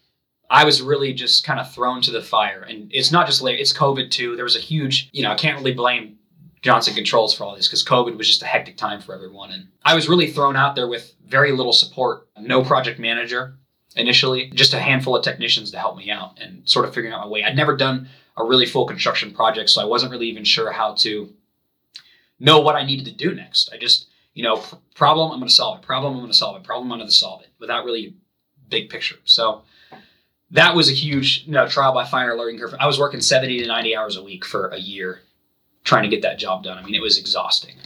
[0.50, 2.62] I was really just kind of thrown to the fire.
[2.62, 4.36] And it's not just labor, it's COVID too.
[4.36, 6.18] There was a huge, you know, I can't really blame
[6.64, 9.50] Johnson Controls for all this because COVID was just a hectic time for everyone.
[9.50, 13.58] And I was really thrown out there with very little support, no project manager
[13.96, 17.20] initially, just a handful of technicians to help me out and sort of figuring out
[17.20, 17.44] my way.
[17.44, 18.08] I'd never done
[18.38, 21.34] a really full construction project, so I wasn't really even sure how to
[22.40, 23.70] know what I needed to do next.
[23.70, 25.82] I just, you know, problem, I'm going to solve it.
[25.84, 26.64] Problem, I'm going to solve it.
[26.64, 28.14] Problem, I'm going to solve it without really
[28.70, 29.16] big picture.
[29.24, 29.64] So
[30.52, 32.74] that was a huge, you know, trial by fire learning curve.
[32.80, 35.20] I was working 70 to 90 hours a week for a year
[35.84, 36.78] trying to get that job done.
[36.78, 37.76] I mean, it was exhausting.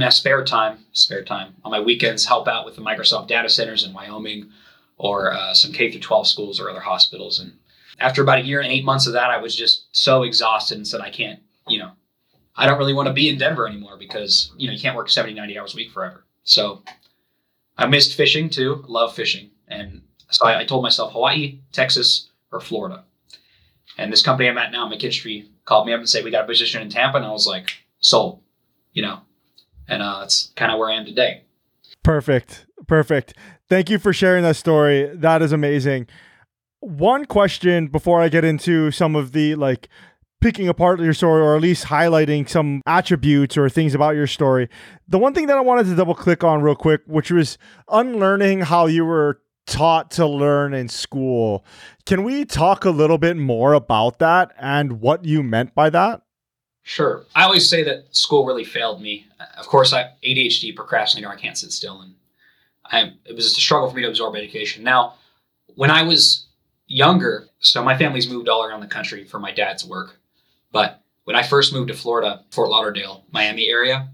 [0.00, 3.84] Have spare time, spare time on my weekends, help out with the Microsoft data centers
[3.84, 4.50] in Wyoming
[4.96, 7.40] or uh, some K through 12 schools or other hospitals.
[7.40, 7.52] And
[7.98, 10.86] after about a year and eight months of that, I was just so exhausted and
[10.86, 11.90] said, I can't, you know,
[12.56, 15.10] I don't really want to be in Denver anymore because, you know, you can't work
[15.10, 16.24] 70, 90 hours a week forever.
[16.44, 16.82] So
[17.76, 19.50] I missed fishing too, love fishing.
[19.68, 23.04] And so I, I told myself Hawaii, Texas, or Florida.
[23.98, 26.46] And this company I'm at now, McKinstry, called me up and said, We got a
[26.46, 27.18] position in Tampa.
[27.18, 28.40] And I was like, Sold,
[28.92, 29.20] you know.
[29.88, 31.42] And uh, that's kind of where I am today.
[32.02, 32.66] Perfect.
[32.86, 33.34] Perfect.
[33.68, 35.10] Thank you for sharing that story.
[35.14, 36.06] That is amazing.
[36.80, 39.88] One question before I get into some of the like
[40.40, 44.68] picking apart your story or at least highlighting some attributes or things about your story.
[45.08, 47.58] The one thing that I wanted to double click on real quick, which was
[47.88, 51.64] unlearning how you were taught to learn in school.
[52.04, 56.22] Can we talk a little bit more about that and what you meant by that?
[56.82, 57.24] Sure.
[57.34, 59.26] I always say that school really failed me.
[59.58, 61.28] Of course, I ADHD, procrastinator.
[61.28, 62.14] I can't sit still, and
[62.84, 64.84] I, it was a struggle for me to absorb education.
[64.84, 65.14] Now,
[65.74, 66.46] when I was
[66.86, 70.20] younger, so my family's moved all around the country for my dad's work,
[70.70, 74.08] but when I first moved to Florida, Fort Lauderdale, Miami area,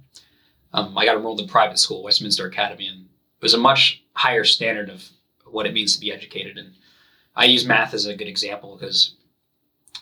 [0.73, 4.45] um, I got enrolled in private school, Westminster Academy, and it was a much higher
[4.45, 5.07] standard of
[5.53, 6.59] what it means to be educated.
[6.59, 6.73] And
[7.37, 9.15] I use math as a good example because,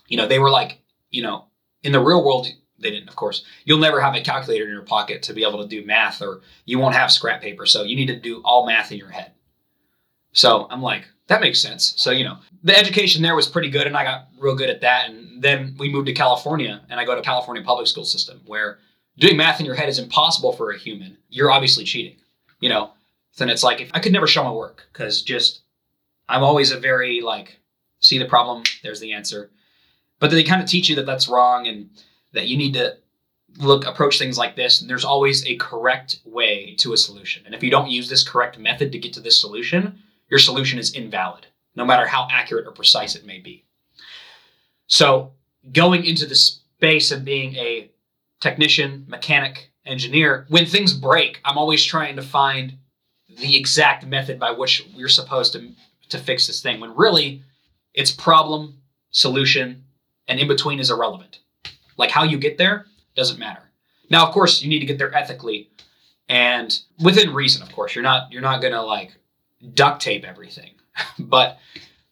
[0.08, 0.80] you know, they were like,
[1.10, 1.46] you know,
[1.82, 2.46] in the real world,
[2.78, 3.44] they didn't, of course.
[3.64, 6.40] You'll never have a calculator in your pocket to be able to do math, or
[6.64, 7.66] you won't have scrap paper.
[7.66, 9.32] So you need to do all math in your head.
[10.32, 11.94] So I'm like, that makes sense.
[11.96, 14.80] So, you know, the education there was pretty good, and I got real good at
[14.80, 15.10] that.
[15.10, 18.78] And then we moved to California, and I go to California public school system where
[19.18, 21.18] doing math in your head is impossible for a human.
[21.28, 22.16] You're obviously cheating,
[22.60, 22.92] you know.
[23.40, 25.62] Then it's like if I could never show my work because just
[26.28, 27.58] I'm always a very like
[27.98, 29.50] see the problem, there's the answer.
[30.18, 31.88] But they kind of teach you that that's wrong and
[32.32, 32.98] that you need to
[33.56, 37.52] look approach things like this and there's always a correct way to a solution and
[37.52, 40.94] if you don't use this correct method to get to this solution your solution is
[40.94, 43.64] invalid no matter how accurate or precise it may be
[44.86, 45.32] so
[45.72, 47.90] going into the space of being a
[48.38, 52.78] technician mechanic engineer when things break i'm always trying to find
[53.38, 55.70] the exact method by which we're supposed to
[56.08, 57.42] to fix this thing when really
[57.94, 58.78] it's problem
[59.10, 59.84] solution
[60.28, 61.40] and in between is irrelevant
[62.00, 63.62] like how you get there doesn't matter.
[64.08, 65.68] Now, of course, you need to get there ethically
[66.28, 67.62] and within reason.
[67.62, 69.14] Of course, you're not you're not gonna like
[69.74, 70.70] duct tape everything,
[71.18, 71.58] but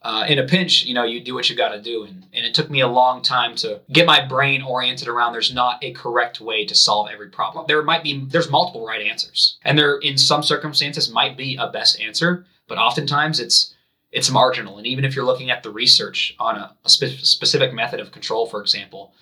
[0.08, 2.04] uh, in a pinch, you know, you do what you got to do.
[2.04, 5.52] And, and it took me a long time to get my brain oriented around there's
[5.52, 7.66] not a correct way to solve every problem.
[7.68, 9.58] There might be, there's multiple right answers.
[9.62, 13.74] And there, in some circumstances, might be a best answer, but oftentimes it's,
[14.10, 14.78] it's marginal.
[14.78, 18.10] And even if you're looking at the research on a, a spe- specific method of
[18.10, 19.12] control, for example,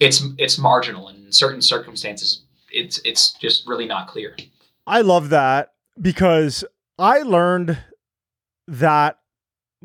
[0.00, 4.36] it's it's marginal And in certain circumstances it's it's just really not clear
[4.86, 6.64] i love that because
[6.98, 7.78] i learned
[8.66, 9.18] that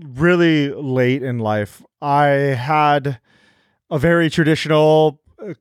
[0.04, 3.20] really late in life i had
[3.90, 5.54] a very traditional uh,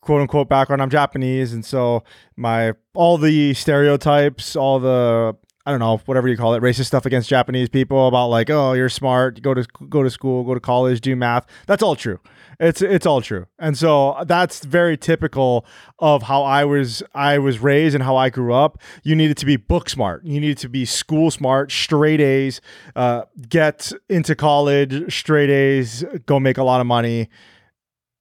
[0.00, 2.02] quote unquote background i'm japanese and so
[2.36, 5.36] my all the stereotypes all the
[5.66, 8.74] I don't know, whatever you call it, racist stuff against Japanese people about like, oh,
[8.74, 11.46] you're smart, go to go to school, go to college, do math.
[11.66, 12.20] That's all true.
[12.60, 13.46] It's it's all true.
[13.58, 15.66] And so that's very typical
[15.98, 18.80] of how I was I was raised and how I grew up.
[19.02, 20.24] You needed to be book smart.
[20.24, 22.60] You needed to be school smart, straight A's,
[22.96, 27.28] uh, get into college, straight A's, go make a lot of money,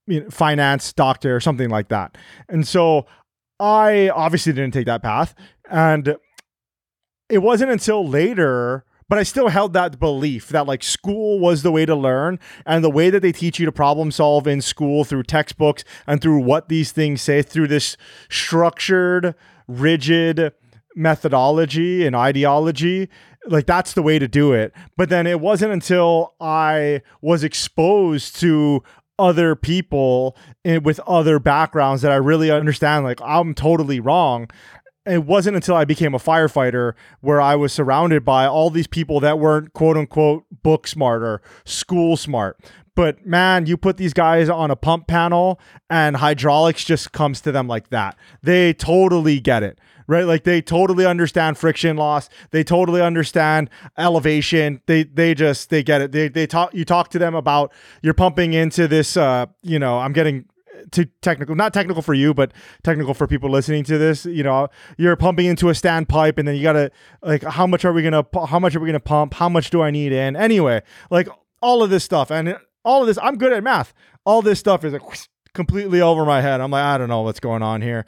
[0.08, 2.18] you know, finance, doctor, something like that.
[2.50, 3.06] And so
[3.60, 5.36] I obviously didn't take that path.
[5.70, 6.18] And
[7.30, 11.72] it wasn't until later but I still held that belief that like school was the
[11.72, 15.04] way to learn and the way that they teach you to problem solve in school
[15.04, 17.98] through textbooks and through what these things say through this
[18.30, 19.36] structured,
[19.68, 20.54] rigid
[20.96, 23.10] methodology and ideology
[23.48, 24.74] like that's the way to do it.
[24.96, 28.84] But then it wasn't until i was exposed to
[29.20, 30.36] other people
[30.66, 34.50] with other backgrounds that i really understand like i'm totally wrong
[35.06, 39.20] it wasn't until I became a firefighter where I was surrounded by all these people
[39.20, 42.60] that weren't quote unquote book smart or school smart.
[42.96, 47.52] But man, you put these guys on a pump panel and hydraulics just comes to
[47.52, 48.18] them like that.
[48.42, 50.26] They totally get it right?
[50.26, 52.30] Like they totally understand friction loss.
[52.52, 54.82] They totally understand elevation.
[54.86, 56.12] They they just they get it.
[56.12, 60.00] They they talk you talk to them about you're pumping into this uh, you know,
[60.00, 60.46] I'm getting
[60.92, 62.52] too technical, not technical for you, but
[62.84, 64.26] technical for people listening to this.
[64.26, 64.68] You know,
[64.98, 68.26] you're pumping into a standpipe, and then you gotta like, how much are we gonna,
[68.48, 69.34] how much are we gonna pump?
[69.36, 70.36] How much do I need in?
[70.36, 71.28] Anyway, like
[71.62, 73.94] all of this stuff, and all of this, I'm good at math.
[74.26, 75.02] All this stuff is like
[75.54, 76.62] completely over my head.
[76.62, 78.06] I'm like, I don't know what's going on here.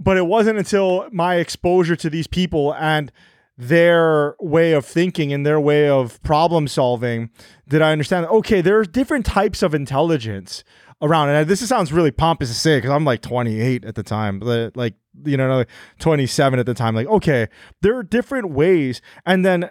[0.00, 3.10] But it wasn't until my exposure to these people and
[3.56, 7.28] their way of thinking and their way of problem solving
[7.68, 10.62] did I understand okay, there are different types of intelligence
[11.00, 11.28] around.
[11.28, 14.76] And this sounds really pompous to say because I'm like 28 at the time, but
[14.76, 14.94] like,
[15.24, 15.68] you know, like
[15.98, 16.94] 27 at the time.
[16.94, 17.48] Like, okay,
[17.82, 19.00] there are different ways.
[19.26, 19.70] And then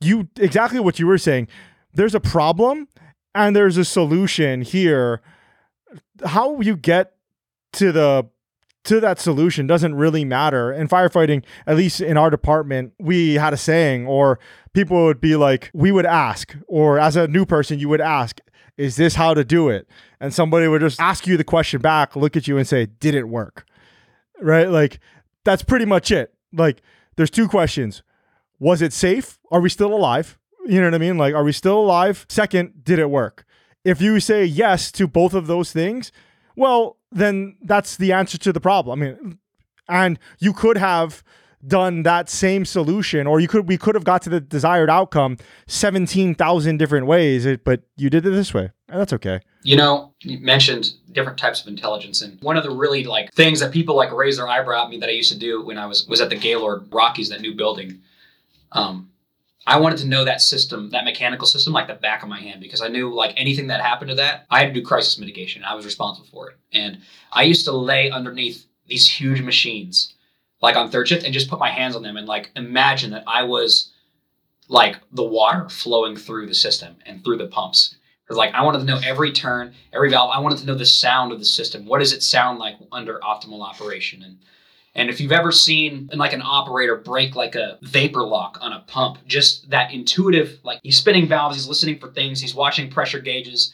[0.00, 1.48] you, exactly what you were saying,
[1.92, 2.88] there's a problem
[3.34, 5.20] and there's a solution here.
[6.24, 7.14] How you get
[7.74, 8.28] to the
[8.86, 10.72] to that solution doesn't really matter.
[10.72, 14.38] In firefighting, at least in our department, we had a saying, or
[14.72, 18.40] people would be like, we would ask, or as a new person, you would ask,
[18.76, 19.88] is this how to do it?
[20.20, 23.14] And somebody would just ask you the question back, look at you and say, did
[23.14, 23.66] it work?
[24.40, 24.68] Right?
[24.68, 25.00] Like,
[25.44, 26.34] that's pretty much it.
[26.52, 26.82] Like,
[27.16, 28.02] there's two questions.
[28.58, 29.38] Was it safe?
[29.50, 30.38] Are we still alive?
[30.66, 31.18] You know what I mean?
[31.18, 32.26] Like, are we still alive?
[32.28, 33.44] Second, did it work?
[33.84, 36.10] If you say yes to both of those things,
[36.56, 39.00] well, then that's the answer to the problem.
[39.00, 39.38] I mean,
[39.88, 41.22] and you could have
[41.66, 45.36] done that same solution or you could we could have got to the desired outcome
[45.66, 50.38] 17,000 different ways but you did it this way and that's okay you know you
[50.38, 54.12] mentioned different types of intelligence and one of the really like things that people like
[54.12, 56.30] raise their eyebrow at me that I used to do when I was was at
[56.30, 58.00] the Gaylord Rockies that new building
[58.72, 59.10] um
[59.68, 62.60] I wanted to know that system, that mechanical system, like the back of my hand,
[62.60, 65.64] because I knew like anything that happened to that, I had to do crisis mitigation.
[65.64, 66.56] I was responsible for it.
[66.72, 66.98] And
[67.32, 70.14] I used to lay underneath these huge machines
[70.66, 73.22] like on third shift and just put my hands on them and like imagine that
[73.28, 73.92] I was
[74.68, 77.94] like the water flowing through the system and through the pumps.
[78.24, 80.32] Because like I wanted to know every turn, every valve.
[80.34, 81.86] I wanted to know the sound of the system.
[81.86, 84.24] What does it sound like under optimal operation?
[84.24, 84.38] And
[84.96, 88.80] and if you've ever seen like an operator break like a vapor lock on a
[88.88, 93.20] pump, just that intuitive, like he's spinning valves, he's listening for things, he's watching pressure
[93.20, 93.72] gauges,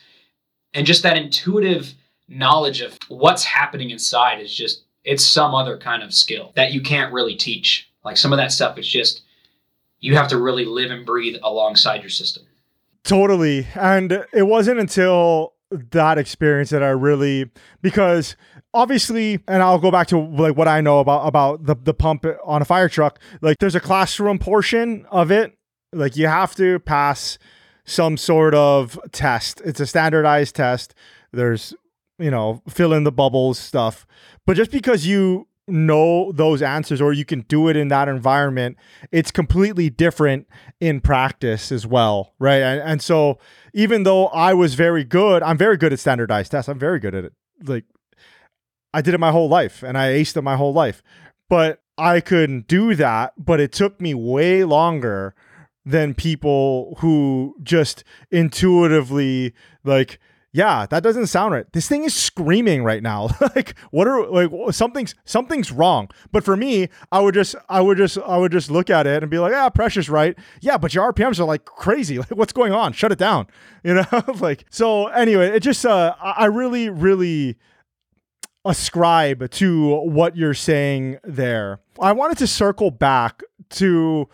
[0.74, 1.94] and just that intuitive
[2.28, 6.80] knowledge of what's happening inside is just it's some other kind of skill that you
[6.80, 7.90] can't really teach.
[8.04, 9.22] Like some of that stuff is just
[10.00, 12.44] you have to really live and breathe alongside your system.
[13.04, 13.66] Totally.
[13.74, 17.50] And it wasn't until that experience that I really
[17.80, 18.36] because
[18.74, 22.26] obviously and I'll go back to like what I know about about the the pump
[22.44, 23.18] on a fire truck.
[23.40, 25.56] Like there's a classroom portion of it.
[25.92, 27.38] Like you have to pass
[27.84, 29.60] some sort of test.
[29.64, 30.94] It's a standardized test.
[31.32, 31.74] There's
[32.22, 34.06] you know, fill in the bubbles stuff.
[34.46, 38.76] But just because you know those answers or you can do it in that environment,
[39.10, 40.46] it's completely different
[40.80, 42.62] in practice as well, right?
[42.62, 43.38] And, and so
[43.72, 46.68] even though I was very good, I'm very good at standardized tests.
[46.68, 47.32] I'm very good at it.
[47.64, 47.84] Like
[48.92, 51.02] I did it my whole life and I aced it my whole life.
[51.48, 55.34] But I couldn't do that, but it took me way longer
[55.84, 59.52] than people who just intuitively
[59.84, 60.18] like
[60.54, 61.72] yeah, that doesn't sound right.
[61.72, 63.30] This thing is screaming right now.
[63.56, 66.10] like, what are like something's something's wrong.
[66.30, 69.22] But for me, I would just I would just I would just look at it
[69.22, 70.38] and be like, ah, pressure's right.
[70.60, 72.18] Yeah, but your RPMs are like crazy.
[72.22, 72.92] Like, what's going on?
[72.92, 73.46] Shut it down.
[73.84, 75.08] You know, like so.
[75.08, 77.56] Anyway, it just uh, I really really
[78.64, 81.80] ascribe to what you're saying there.
[82.00, 84.28] I wanted to circle back to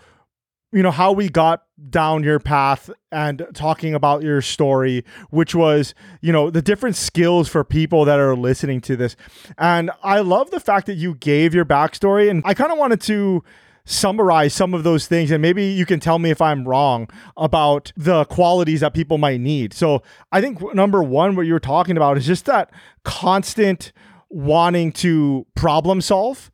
[0.71, 5.95] you know how we got down your path and talking about your story which was
[6.20, 9.16] you know the different skills for people that are listening to this.
[9.57, 13.01] And i love the fact that you gave your backstory and i kind of wanted
[13.03, 13.45] to
[13.85, 17.09] summarize some of those things and maybe you can tell me if i'm wrong
[17.39, 19.72] about the qualities that people might need.
[19.72, 20.03] So
[20.33, 22.70] i think number one what you were talking about is just that
[23.05, 23.93] constant
[24.29, 26.51] wanting to problem solve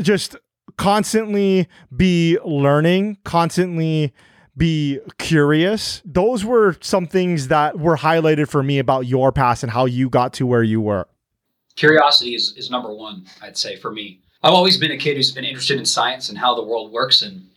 [0.00, 0.36] just
[0.76, 4.12] constantly be learning, constantly
[4.56, 6.02] be curious.
[6.04, 10.08] Those were some things that were highlighted for me about your past and how you
[10.08, 11.06] got to where you were.
[11.76, 14.20] Curiosity is, is number one, I'd say, for me.
[14.42, 17.22] I've always been a kid who's been interested in science and how the world works.
[17.22, 17.48] And,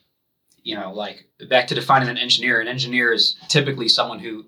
[0.63, 4.45] you know, like back to defining an engineer, an engineer is typically someone who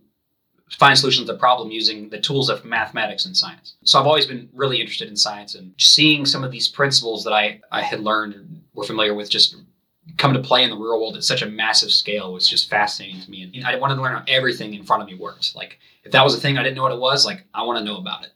[0.77, 3.75] find solutions to problem using the tools of mathematics and science.
[3.83, 7.33] So I've always been really interested in science and seeing some of these principles that
[7.33, 9.55] I, I had learned and were familiar with just
[10.17, 13.21] come to play in the real world at such a massive scale was just fascinating
[13.21, 13.51] to me.
[13.55, 15.55] And I wanted to learn how everything in front of me worked.
[15.55, 17.79] Like if that was a thing I didn't know what it was, like I want
[17.79, 18.31] to know about it.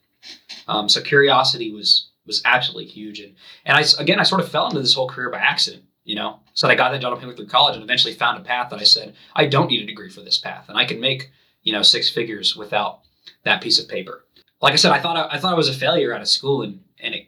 [0.67, 3.19] Um, so curiosity was was absolutely huge.
[3.19, 3.35] And
[3.65, 5.83] and I again I sort of fell into this whole career by accident.
[6.03, 8.69] You know, so I got that job at through college and eventually found a path
[8.69, 11.31] that I said I don't need a degree for this path, and I can make
[11.63, 12.99] you know six figures without
[13.43, 14.23] that piece of paper.
[14.61, 16.61] Like I said, I thought I, I thought I was a failure out of school,
[16.61, 17.27] and and it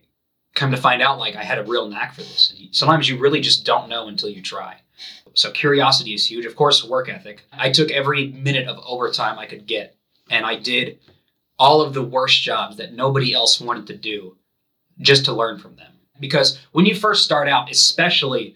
[0.57, 2.53] come to find out like I had a real knack for this.
[2.57, 4.81] And sometimes you really just don't know until you try.
[5.33, 6.45] So curiosity is huge.
[6.45, 7.43] Of course, work ethic.
[7.53, 9.95] I took every minute of overtime I could get,
[10.31, 10.99] and I did
[11.59, 14.35] all of the worst jobs that nobody else wanted to do
[14.99, 15.91] just to learn from them.
[16.19, 18.55] Because when you first start out, especially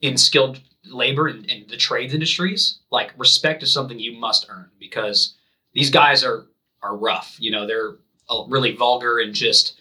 [0.00, 4.70] in skilled labor and, in the trades industries, like respect is something you must earn
[4.80, 5.34] because
[5.74, 6.46] these guys are
[6.82, 7.36] are rough.
[7.38, 7.96] You know, they're
[8.30, 9.78] uh, really vulgar and just,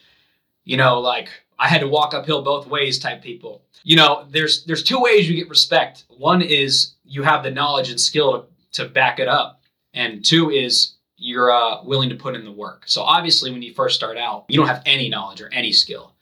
[0.65, 3.61] you know, like I had to walk uphill both ways type people.
[3.83, 6.05] You know, there's there's two ways you get respect.
[6.09, 9.61] One is you have the knowledge and skill to, to back it up,
[9.93, 12.83] and two is you're uh, willing to put in the work.
[12.85, 16.13] So obviously, when you first start out, you don't have any knowledge or any skill.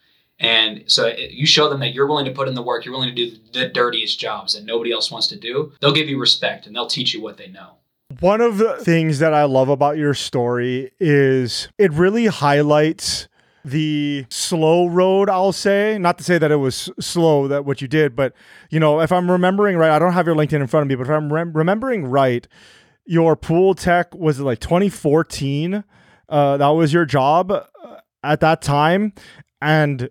[0.42, 3.14] And so you show them that you're willing to put in the work, you're willing
[3.14, 5.72] to do the dirtiest jobs that nobody else wants to do.
[5.80, 7.76] They'll give you respect and they'll teach you what they know.
[8.20, 13.28] One of the things that I love about your story is it really highlights
[13.64, 15.98] the slow road i'll say.
[16.00, 18.34] Not to say that it was slow that what you did but
[18.70, 20.96] you know if i'm remembering right i don't have your linkedin in front of me
[20.96, 22.48] but if i'm rem- remembering right
[23.06, 25.84] your pool tech was like 2014
[26.32, 27.66] uh, that was your job uh,
[28.24, 29.14] at that time?
[29.62, 30.10] And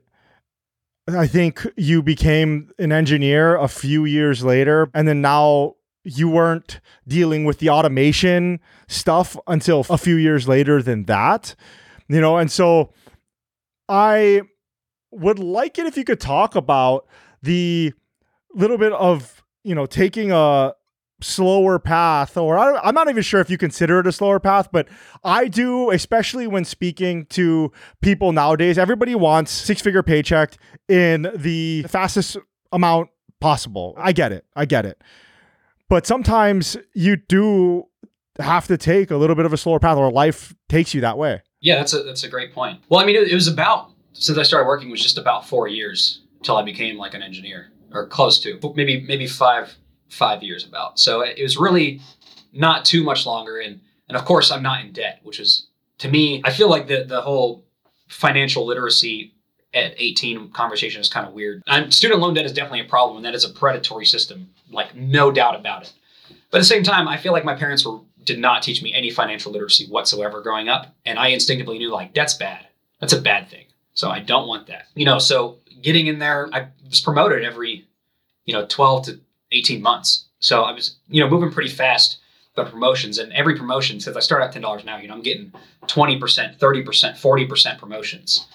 [1.09, 6.81] I think you became an engineer a few years later, and then now you weren't
[7.09, 11.55] dealing with the automation stuff until a few years later than that,
[12.09, 12.93] you know, and so
[13.91, 14.43] I
[15.11, 17.07] would like it if you could talk about
[17.43, 17.93] the
[18.55, 20.75] little bit of, you know, taking a
[21.21, 24.69] slower path, or I, am not even sure if you consider it a slower path,
[24.73, 24.89] but
[25.25, 28.79] I do, especially when speaking to people nowadays.
[28.79, 30.57] Everybody wants six figure paycheck
[30.89, 32.37] in the fastest
[32.73, 33.11] amount
[33.41, 33.95] possible.
[33.99, 34.47] I get it.
[34.55, 35.03] I get it.
[35.89, 37.89] But sometimes you do
[38.39, 41.19] have to take a little bit of a slower path, or life takes you that
[41.19, 41.43] way.
[41.61, 42.83] Yeah, that's a that's a great point.
[42.89, 45.69] Well, I mean, it, it was about since I started working was just about four
[45.69, 49.75] years until I became like an engineer, or close to maybe maybe five
[50.09, 50.99] five years about.
[50.99, 52.01] So it was really
[52.53, 53.59] not too much longer.
[53.59, 56.89] And and of course, I'm not in debt, which is to me, I feel like
[56.89, 57.65] the the whole
[58.09, 59.35] financial literacy
[59.73, 61.63] at 18 conversation is kind of weird.
[61.69, 64.97] And student loan debt is definitely a problem, and that is a predatory system, like
[64.97, 65.93] no doubt about it.
[66.51, 68.01] But at the same time, I feel like my parents were
[68.31, 72.15] did not teach me any financial literacy whatsoever growing up, and I instinctively knew like
[72.15, 72.67] that's bad.
[73.01, 73.67] That's a bad thing.
[73.95, 74.87] So I don't want that.
[74.95, 77.89] You know, so getting in there, I was promoted every,
[78.45, 79.21] you know, 12 to
[79.51, 80.27] 18 months.
[80.39, 82.19] So I was, you know, moving pretty fast
[82.55, 85.53] the promotions and every promotion since I start at $10 now, you know, I'm getting
[85.87, 88.47] 20%, 30%, 40% promotions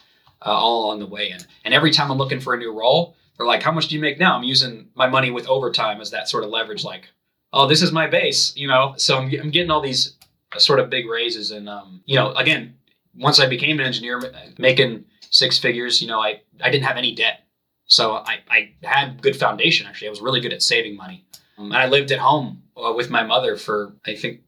[0.46, 1.32] uh, all along the way.
[1.32, 3.96] And, and every time I'm looking for a new role, they're like, how much do
[3.96, 4.38] you make now?
[4.38, 6.84] I'm using my money with overtime as that sort of leverage.
[6.84, 7.10] Like,
[7.56, 8.94] oh, this is my base, you know?
[8.98, 10.18] So I'm, I'm getting all these
[10.58, 11.52] sort of big raises.
[11.52, 12.76] And, um, you know, again,
[13.16, 14.22] once I became an engineer
[14.60, 17.46] making six figures, you know, I, I didn't have any debt.
[17.86, 20.08] So I, I had good foundation actually.
[20.08, 21.26] I was really good at saving money.
[21.58, 24.42] Um, and I lived at home uh, with my mother for I think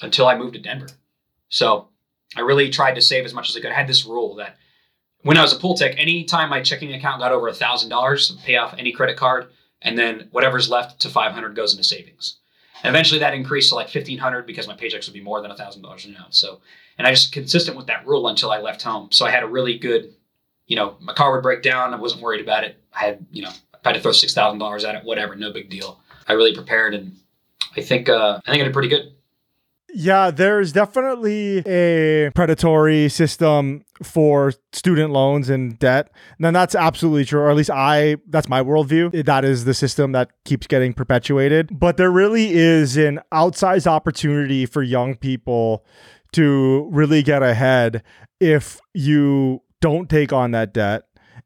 [0.00, 0.88] until I moved to Denver.
[1.48, 1.88] So
[2.36, 3.70] I really tried to save as much as I could.
[3.70, 4.56] I had this rule that
[5.22, 8.32] when I was a pool tech, anytime my checking account got over a thousand dollars,
[8.44, 9.48] pay off any credit card,
[9.86, 12.36] and then whatever's left to five hundred goes into savings.
[12.82, 15.50] And eventually that increased to like fifteen hundred because my paychecks would be more than
[15.50, 16.26] a thousand dollars now.
[16.28, 16.60] So
[16.98, 19.10] and I just consistent with that rule until I left home.
[19.12, 20.12] So I had a really good
[20.66, 21.94] you know, my car would break down.
[21.94, 22.82] I wasn't worried about it.
[22.92, 23.50] I had, you know,
[23.84, 26.00] I had to throw six thousand dollars at it, whatever, no big deal.
[26.26, 27.16] I really prepared, and
[27.76, 29.12] I think uh, I think I did pretty good.
[29.94, 36.10] Yeah, there's definitely a predatory system for student loans and debt.
[36.40, 39.24] And that's absolutely true, or at least I that's my worldview.
[39.24, 41.78] That is the system that keeps getting perpetuated.
[41.78, 45.84] But there really is an outsized opportunity for young people
[46.32, 48.02] to really get ahead
[48.40, 51.04] if you don't take on that debt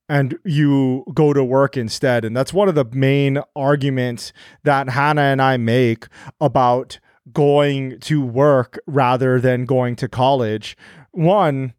[0.08, 2.24] and you go to work instead.
[2.24, 4.32] And that's one of the main arguments
[4.64, 6.06] that Hannah and I make
[6.40, 6.98] about
[7.32, 10.76] going to work rather than going to college.
[11.12, 11.74] One,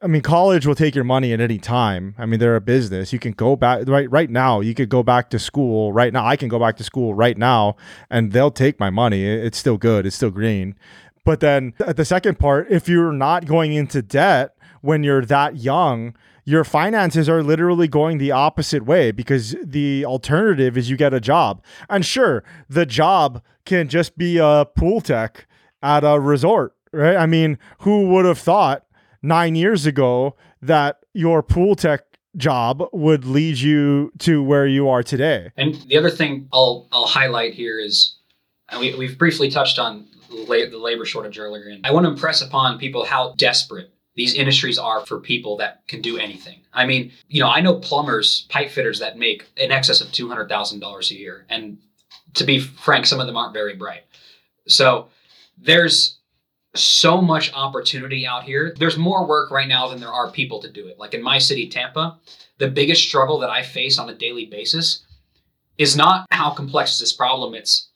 [0.00, 2.14] I mean, college will take your money at any time.
[2.18, 3.12] I mean, they're a business.
[3.12, 4.60] You can go back right right now.
[4.60, 6.24] You could go back to school right now.
[6.24, 7.76] I can go back to school right now,
[8.08, 9.24] and they'll take my money.
[9.24, 10.06] It's still good.
[10.06, 10.76] It's still green.
[11.24, 16.14] But then the second part, if you're not going into debt when you're that young,
[16.44, 21.20] your finances are literally going the opposite way because the alternative is you get a
[21.20, 21.62] job.
[21.90, 25.46] And sure, the job can just be a pool tech
[25.82, 27.16] at a resort, right?
[27.16, 28.86] I mean, who would have thought
[29.22, 32.00] nine years ago that your pool tech
[32.36, 35.50] job would lead you to where you are today?
[35.56, 38.16] And the other thing I'll I'll highlight here is,
[38.70, 42.10] and we, we've briefly touched on la- the labor shortage earlier, and I want to
[42.10, 46.60] impress upon people how desperate these industries are for people that can do anything.
[46.72, 50.26] I mean, you know, I know plumbers, pipe fitters that make in excess of two
[50.28, 51.78] hundred thousand dollars a year, and
[52.38, 54.02] to be frank, some of them aren't very bright.
[54.66, 55.08] So
[55.56, 56.18] there's
[56.74, 58.74] so much opportunity out here.
[58.78, 60.98] There's more work right now than there are people to do it.
[60.98, 62.18] Like in my city, Tampa,
[62.58, 65.04] the biggest struggle that I face on a daily basis
[65.78, 67.88] is not how complex is this problem, it's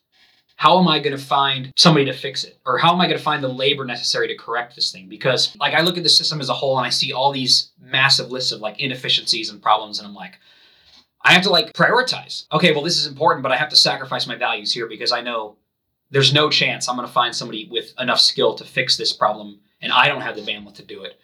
[0.56, 2.58] how am I going to find somebody to fix it?
[2.64, 5.08] Or how am I going to find the labor necessary to correct this thing?
[5.08, 7.72] Because like I look at the system as a whole and I see all these
[7.80, 10.38] massive lists of like inefficiencies and problems and I'm like
[11.24, 12.46] I have to like prioritize.
[12.52, 15.20] Okay, well this is important, but I have to sacrifice my values here because I
[15.20, 15.56] know
[16.10, 19.60] there's no chance I'm going to find somebody with enough skill to fix this problem,
[19.80, 21.18] and I don't have the bandwidth to do it.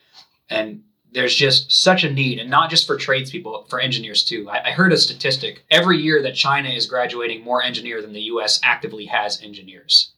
[0.49, 0.83] And
[1.13, 4.49] there's just such a need, and not just for tradespeople, for engineers too.
[4.49, 8.23] I, I heard a statistic every year that China is graduating more engineers than the
[8.23, 10.13] US actively has engineers.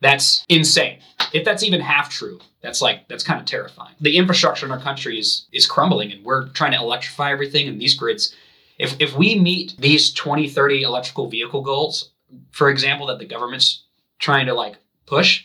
[0.00, 0.98] That's insane.
[1.32, 3.94] If that's even half true, that's like that's kind of terrifying.
[4.00, 7.80] The infrastructure in our country is is crumbling and we're trying to electrify everything and
[7.80, 8.34] these grids
[8.82, 12.10] if if we meet these 2030 electrical vehicle goals,
[12.50, 13.84] for example, that the government's
[14.18, 14.76] trying to like
[15.06, 15.44] push,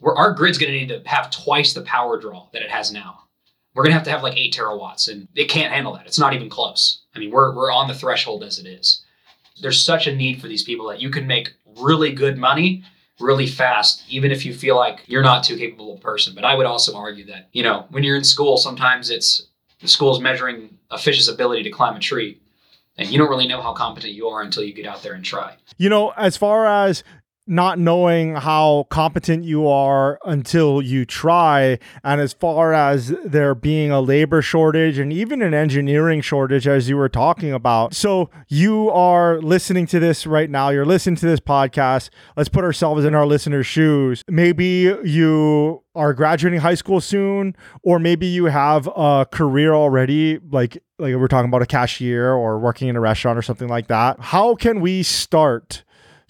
[0.00, 2.92] where our grid's going to need to have twice the power draw that it has
[2.92, 3.20] now.
[3.74, 6.06] We're going to have to have like eight terawatts, and it can't handle that.
[6.06, 7.02] It's not even close.
[7.14, 9.02] I mean, we're we're on the threshold as it is.
[9.62, 12.84] There's such a need for these people that you can make really good money
[13.20, 16.34] really fast, even if you feel like you're not too capable a person.
[16.34, 19.46] But I would also argue that, you know, when you're in school, sometimes it's
[19.80, 22.40] the school's measuring a fish's ability to climb a tree.
[22.96, 25.24] And you don't really know how competent you are until you get out there and
[25.24, 25.56] try.
[25.78, 27.02] You know, as far as
[27.46, 31.78] not knowing how competent you are until you try.
[32.02, 36.88] And as far as there being a labor shortage and even an engineering shortage, as
[36.88, 37.94] you were talking about.
[37.94, 42.10] So you are listening to this right now, you're listening to this podcast.
[42.36, 44.22] Let's put ourselves in our listeners' shoes.
[44.28, 50.78] Maybe you are graduating high school soon, or maybe you have a career already, like
[50.98, 54.18] like we're talking about a cashier or working in a restaurant or something like that.
[54.20, 55.84] How can we start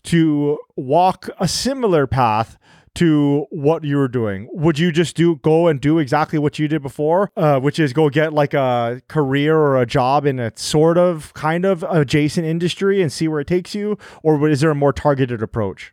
[0.04, 2.58] to walk a similar path
[2.94, 4.48] to what you were doing?
[4.52, 7.92] Would you just do go and do exactly what you did before, uh, which is
[7.92, 12.46] go get like a career or a job in a sort of kind of adjacent
[12.46, 15.92] industry and see where it takes you, or is there a more targeted approach?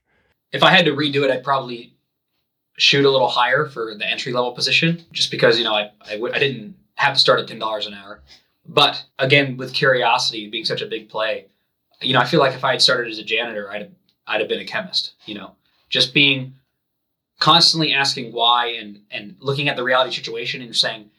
[0.51, 1.95] If I had to redo it, I'd probably
[2.78, 6.14] shoot a little higher for the entry level position, just because you know I I
[6.14, 8.22] w- I didn't have to start at ten dollars an hour.
[8.68, 11.47] But again, with curiosity being such a big play,
[12.01, 13.91] you know, I feel like if I had started as a janitor, I'd
[14.32, 15.14] I'd have been a chemist.
[15.26, 15.56] You know,
[15.90, 16.56] just being
[17.40, 21.10] constantly asking why and and looking at the reality situation and saying,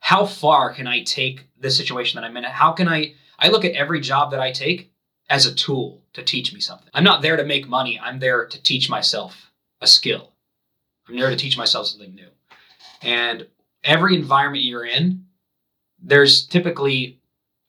[0.00, 2.44] how far can I take this situation that I'm in?
[2.44, 3.14] How can I?
[3.38, 4.92] I look at every job that I take
[5.30, 6.88] as a tool to teach me something.
[6.92, 7.98] I'm not there to make money.
[7.98, 9.50] I'm there to teach myself
[9.80, 10.32] a skill.
[11.08, 12.28] I'm there to teach myself something new.
[13.02, 13.46] And
[13.84, 15.26] every environment you're in,
[16.02, 17.20] there's typically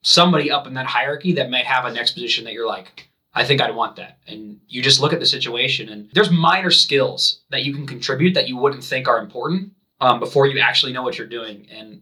[0.01, 3.45] somebody up in that hierarchy that might have a next position that you're like, I
[3.45, 4.19] think I'd want that.
[4.27, 8.33] And you just look at the situation, and there's minor skills that you can contribute
[8.33, 11.67] that you wouldn't think are important um, before you actually know what you're doing.
[11.71, 12.01] And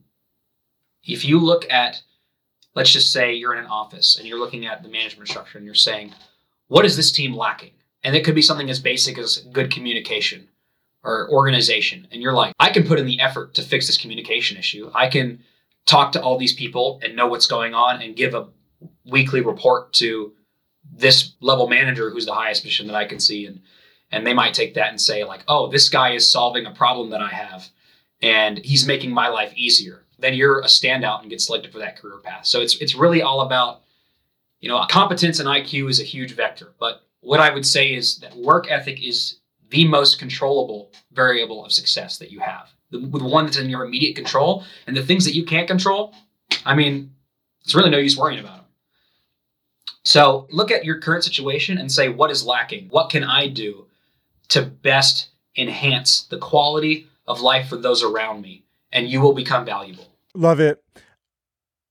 [1.04, 2.02] if you look at,
[2.76, 5.66] let's just say you're in an office and you're looking at the management structure and
[5.66, 6.14] you're saying,
[6.68, 7.72] what is this team lacking?
[8.04, 10.48] And it could be something as basic as good communication
[11.04, 12.08] or organization.
[12.12, 14.92] And you're like, I can put in the effort to fix this communication issue.
[14.94, 15.44] I can
[15.86, 18.48] talk to all these people and know what's going on and give a
[19.06, 20.34] weekly report to
[20.92, 23.62] this level manager who's the highest position that I can see and
[24.10, 27.10] and they might take that and say like oh this guy is solving a problem
[27.12, 27.70] that I have
[28.22, 30.04] and he's making my life easier.
[30.20, 32.46] Then you're a standout and get selected for that career path.
[32.46, 33.82] So it's it's really all about
[34.60, 36.74] you know competence and IQ is a huge vector.
[36.80, 41.72] But what I would say is that work ethic is the most controllable variable of
[41.72, 42.70] success that you have.
[42.90, 46.16] The, the one that's in your immediate control and the things that you can't control
[46.66, 47.12] I mean
[47.64, 48.66] it's really no use worrying about them
[50.08, 52.88] so look at your current situation and say, what is lacking?
[52.92, 53.88] What can I do
[54.48, 58.64] to best enhance the quality of life for those around me?
[58.94, 60.08] And you will become valuable.
[60.34, 60.82] Love it.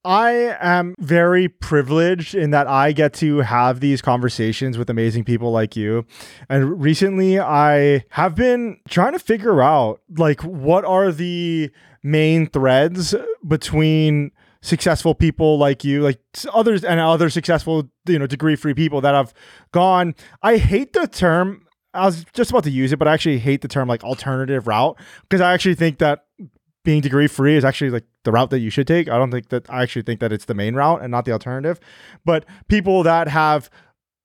[0.02, 5.52] I am very privileged in that I get to have these conversations with amazing people
[5.52, 6.06] like you.
[6.48, 11.70] And recently I have been trying to figure out like what are the
[12.02, 13.14] main threads
[13.46, 14.30] between
[14.66, 16.20] successful people like you, like
[16.52, 19.32] others and other successful, you know, degree free people that have
[19.72, 20.14] gone.
[20.42, 21.66] I hate the term.
[21.94, 24.66] I was just about to use it, but I actually hate the term like alternative
[24.66, 26.26] route because I actually think that
[26.84, 29.08] being degree free is actually like the route that you should take.
[29.08, 31.32] I don't think that I actually think that it's the main route and not the
[31.32, 31.78] alternative.
[32.24, 33.70] But people that have,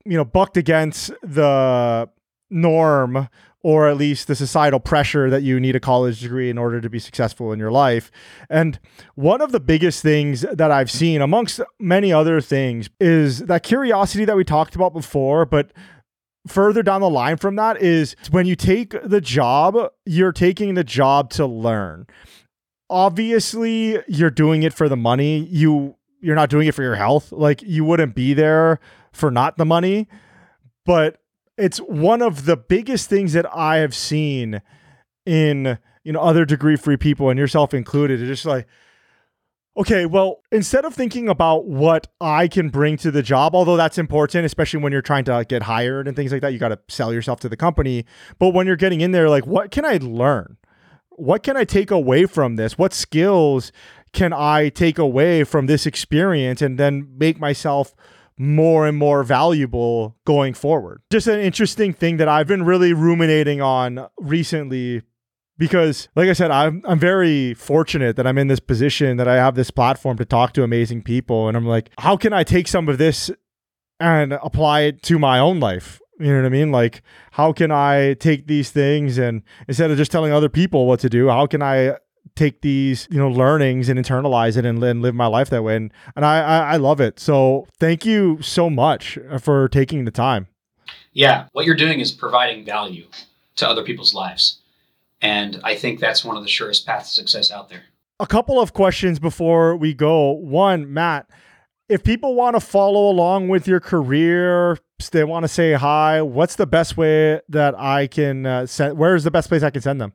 [0.06, 2.10] you know, bucked against the
[2.50, 3.30] norm
[3.64, 6.90] or at least the societal pressure that you need a college degree in order to
[6.90, 8.12] be successful in your life.
[8.50, 8.80] And
[9.16, 14.26] one of the biggest things that I've seen, amongst many other things, is that curiosity
[14.26, 15.72] that we talked about before, but
[16.48, 20.84] further down the line from that is when you take the job, you're taking the
[20.84, 22.08] job to learn.
[22.90, 25.46] Obviously, you're doing it for the money.
[25.46, 27.32] You you're not doing it for your health.
[27.32, 28.80] Like you wouldn't be there
[29.12, 30.08] for not the money.
[30.86, 31.21] But
[31.62, 34.62] it's one of the biggest things that I have seen
[35.26, 38.20] in you know other degree free people and yourself included.
[38.20, 38.68] It's just like
[39.78, 43.98] okay, well, instead of thinking about what I can bring to the job, although that's
[43.98, 46.80] important, especially when you're trying to get hired and things like that, you got to
[46.90, 48.06] sell yourself to the company.
[48.40, 50.58] But when you're getting in there, like, what can I learn?
[51.12, 52.78] What can I take away from this?
[52.78, 53.72] What skills
[54.14, 57.96] can I take away from this experience and then make myself
[58.42, 61.04] more and more valuable going forward.
[61.12, 65.04] Just an interesting thing that I've been really ruminating on recently
[65.60, 69.36] because like I said, I'm I'm very fortunate that I'm in this position that I
[69.36, 72.68] have this platform to talk to amazing people and I'm like, how can I take
[72.68, 73.30] some of this
[74.00, 76.02] and apply it to my own life?
[76.20, 76.72] You know what I mean?
[76.72, 81.00] Like, how can I take these things and instead of just telling other people what
[81.02, 81.98] to do, how can I
[82.36, 85.76] take these you know learnings and internalize it and, and live my life that way.
[85.76, 87.20] And, and I, I i love it.
[87.20, 90.48] So thank you so much for taking the time.
[91.14, 93.08] Yeah what you're doing is providing value
[93.58, 94.60] to other people's lives.
[95.22, 97.84] And i think that's one of the surest paths to success out there.
[98.20, 100.32] A couple of questions before we go.
[100.32, 101.30] One matt
[101.92, 104.78] if people want to follow along with your career
[105.12, 109.24] they want to say hi what's the best way that i can uh, send where's
[109.24, 110.14] the best place i can send them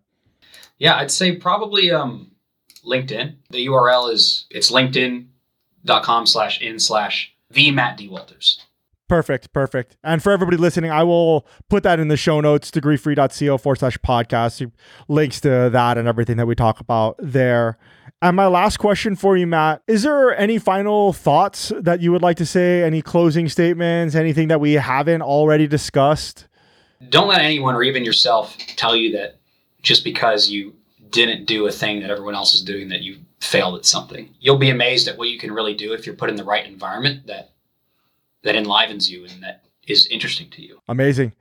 [0.78, 2.32] yeah, I'd say probably um,
[2.84, 3.36] LinkedIn.
[3.50, 8.08] The URL is it's linkedin.com slash in slash the Matt D.
[8.08, 8.62] Walters.
[9.08, 9.96] Perfect, perfect.
[10.02, 13.96] And for everybody listening, I will put that in the show notes, degreefree.co forward slash
[13.98, 14.68] podcast,
[15.06, 17.78] links to that and everything that we talk about there.
[18.20, 22.22] And my last question for you, Matt, is there any final thoughts that you would
[22.22, 22.82] like to say?
[22.82, 24.16] Any closing statements?
[24.16, 26.48] Anything that we haven't already discussed?
[27.08, 29.38] Don't let anyone or even yourself tell you that
[29.86, 30.74] just because you
[31.10, 34.34] didn't do a thing that everyone else is doing that you failed at something.
[34.40, 36.66] You'll be amazed at what you can really do if you're put in the right
[36.66, 37.52] environment that
[38.42, 40.80] that enlivens you and that is interesting to you.
[40.88, 41.34] Amazing.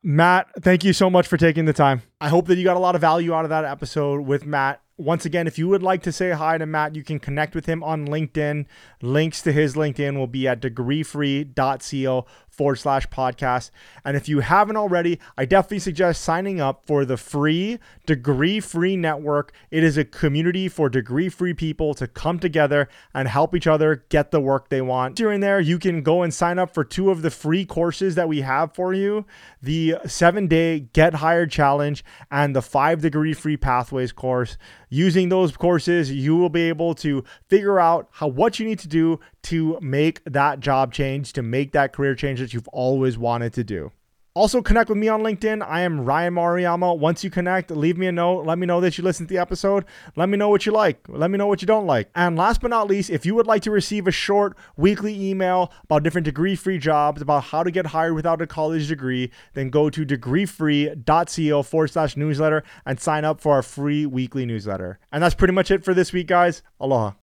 [0.00, 2.02] Matt, thank you so much for taking the time.
[2.20, 4.80] I hope that you got a lot of value out of that episode with Matt.
[4.96, 7.66] Once again, if you would like to say hi to Matt, you can connect with
[7.66, 8.66] him on LinkedIn.
[9.02, 12.26] Links to his LinkedIn will be at degreefree.co
[12.58, 13.70] forward slash podcast.
[14.04, 18.96] And if you haven't already, I definitely suggest signing up for the free Degree Free
[18.96, 19.52] Network.
[19.70, 24.04] It is a community for degree free people to come together and help each other
[24.08, 25.14] get the work they want.
[25.14, 28.28] During there, you can go and sign up for two of the free courses that
[28.28, 29.24] we have for you
[29.62, 34.58] the seven day Get Hired Challenge and the five degree free pathways course.
[34.90, 38.88] Using those courses, you will be able to figure out how what you need to
[38.88, 43.52] do to make that job change, to make that career change that you've always wanted
[43.54, 43.92] to do.
[44.38, 45.66] Also, connect with me on LinkedIn.
[45.66, 46.96] I am Ryan Maruyama.
[46.96, 48.46] Once you connect, leave me a note.
[48.46, 49.84] Let me know that you listened to the episode.
[50.14, 51.04] Let me know what you like.
[51.08, 52.08] Let me know what you don't like.
[52.14, 55.72] And last but not least, if you would like to receive a short weekly email
[55.82, 59.70] about different degree free jobs, about how to get hired without a college degree, then
[59.70, 65.00] go to degreefree.co forward slash newsletter and sign up for our free weekly newsletter.
[65.10, 66.62] And that's pretty much it for this week, guys.
[66.78, 67.14] Aloha.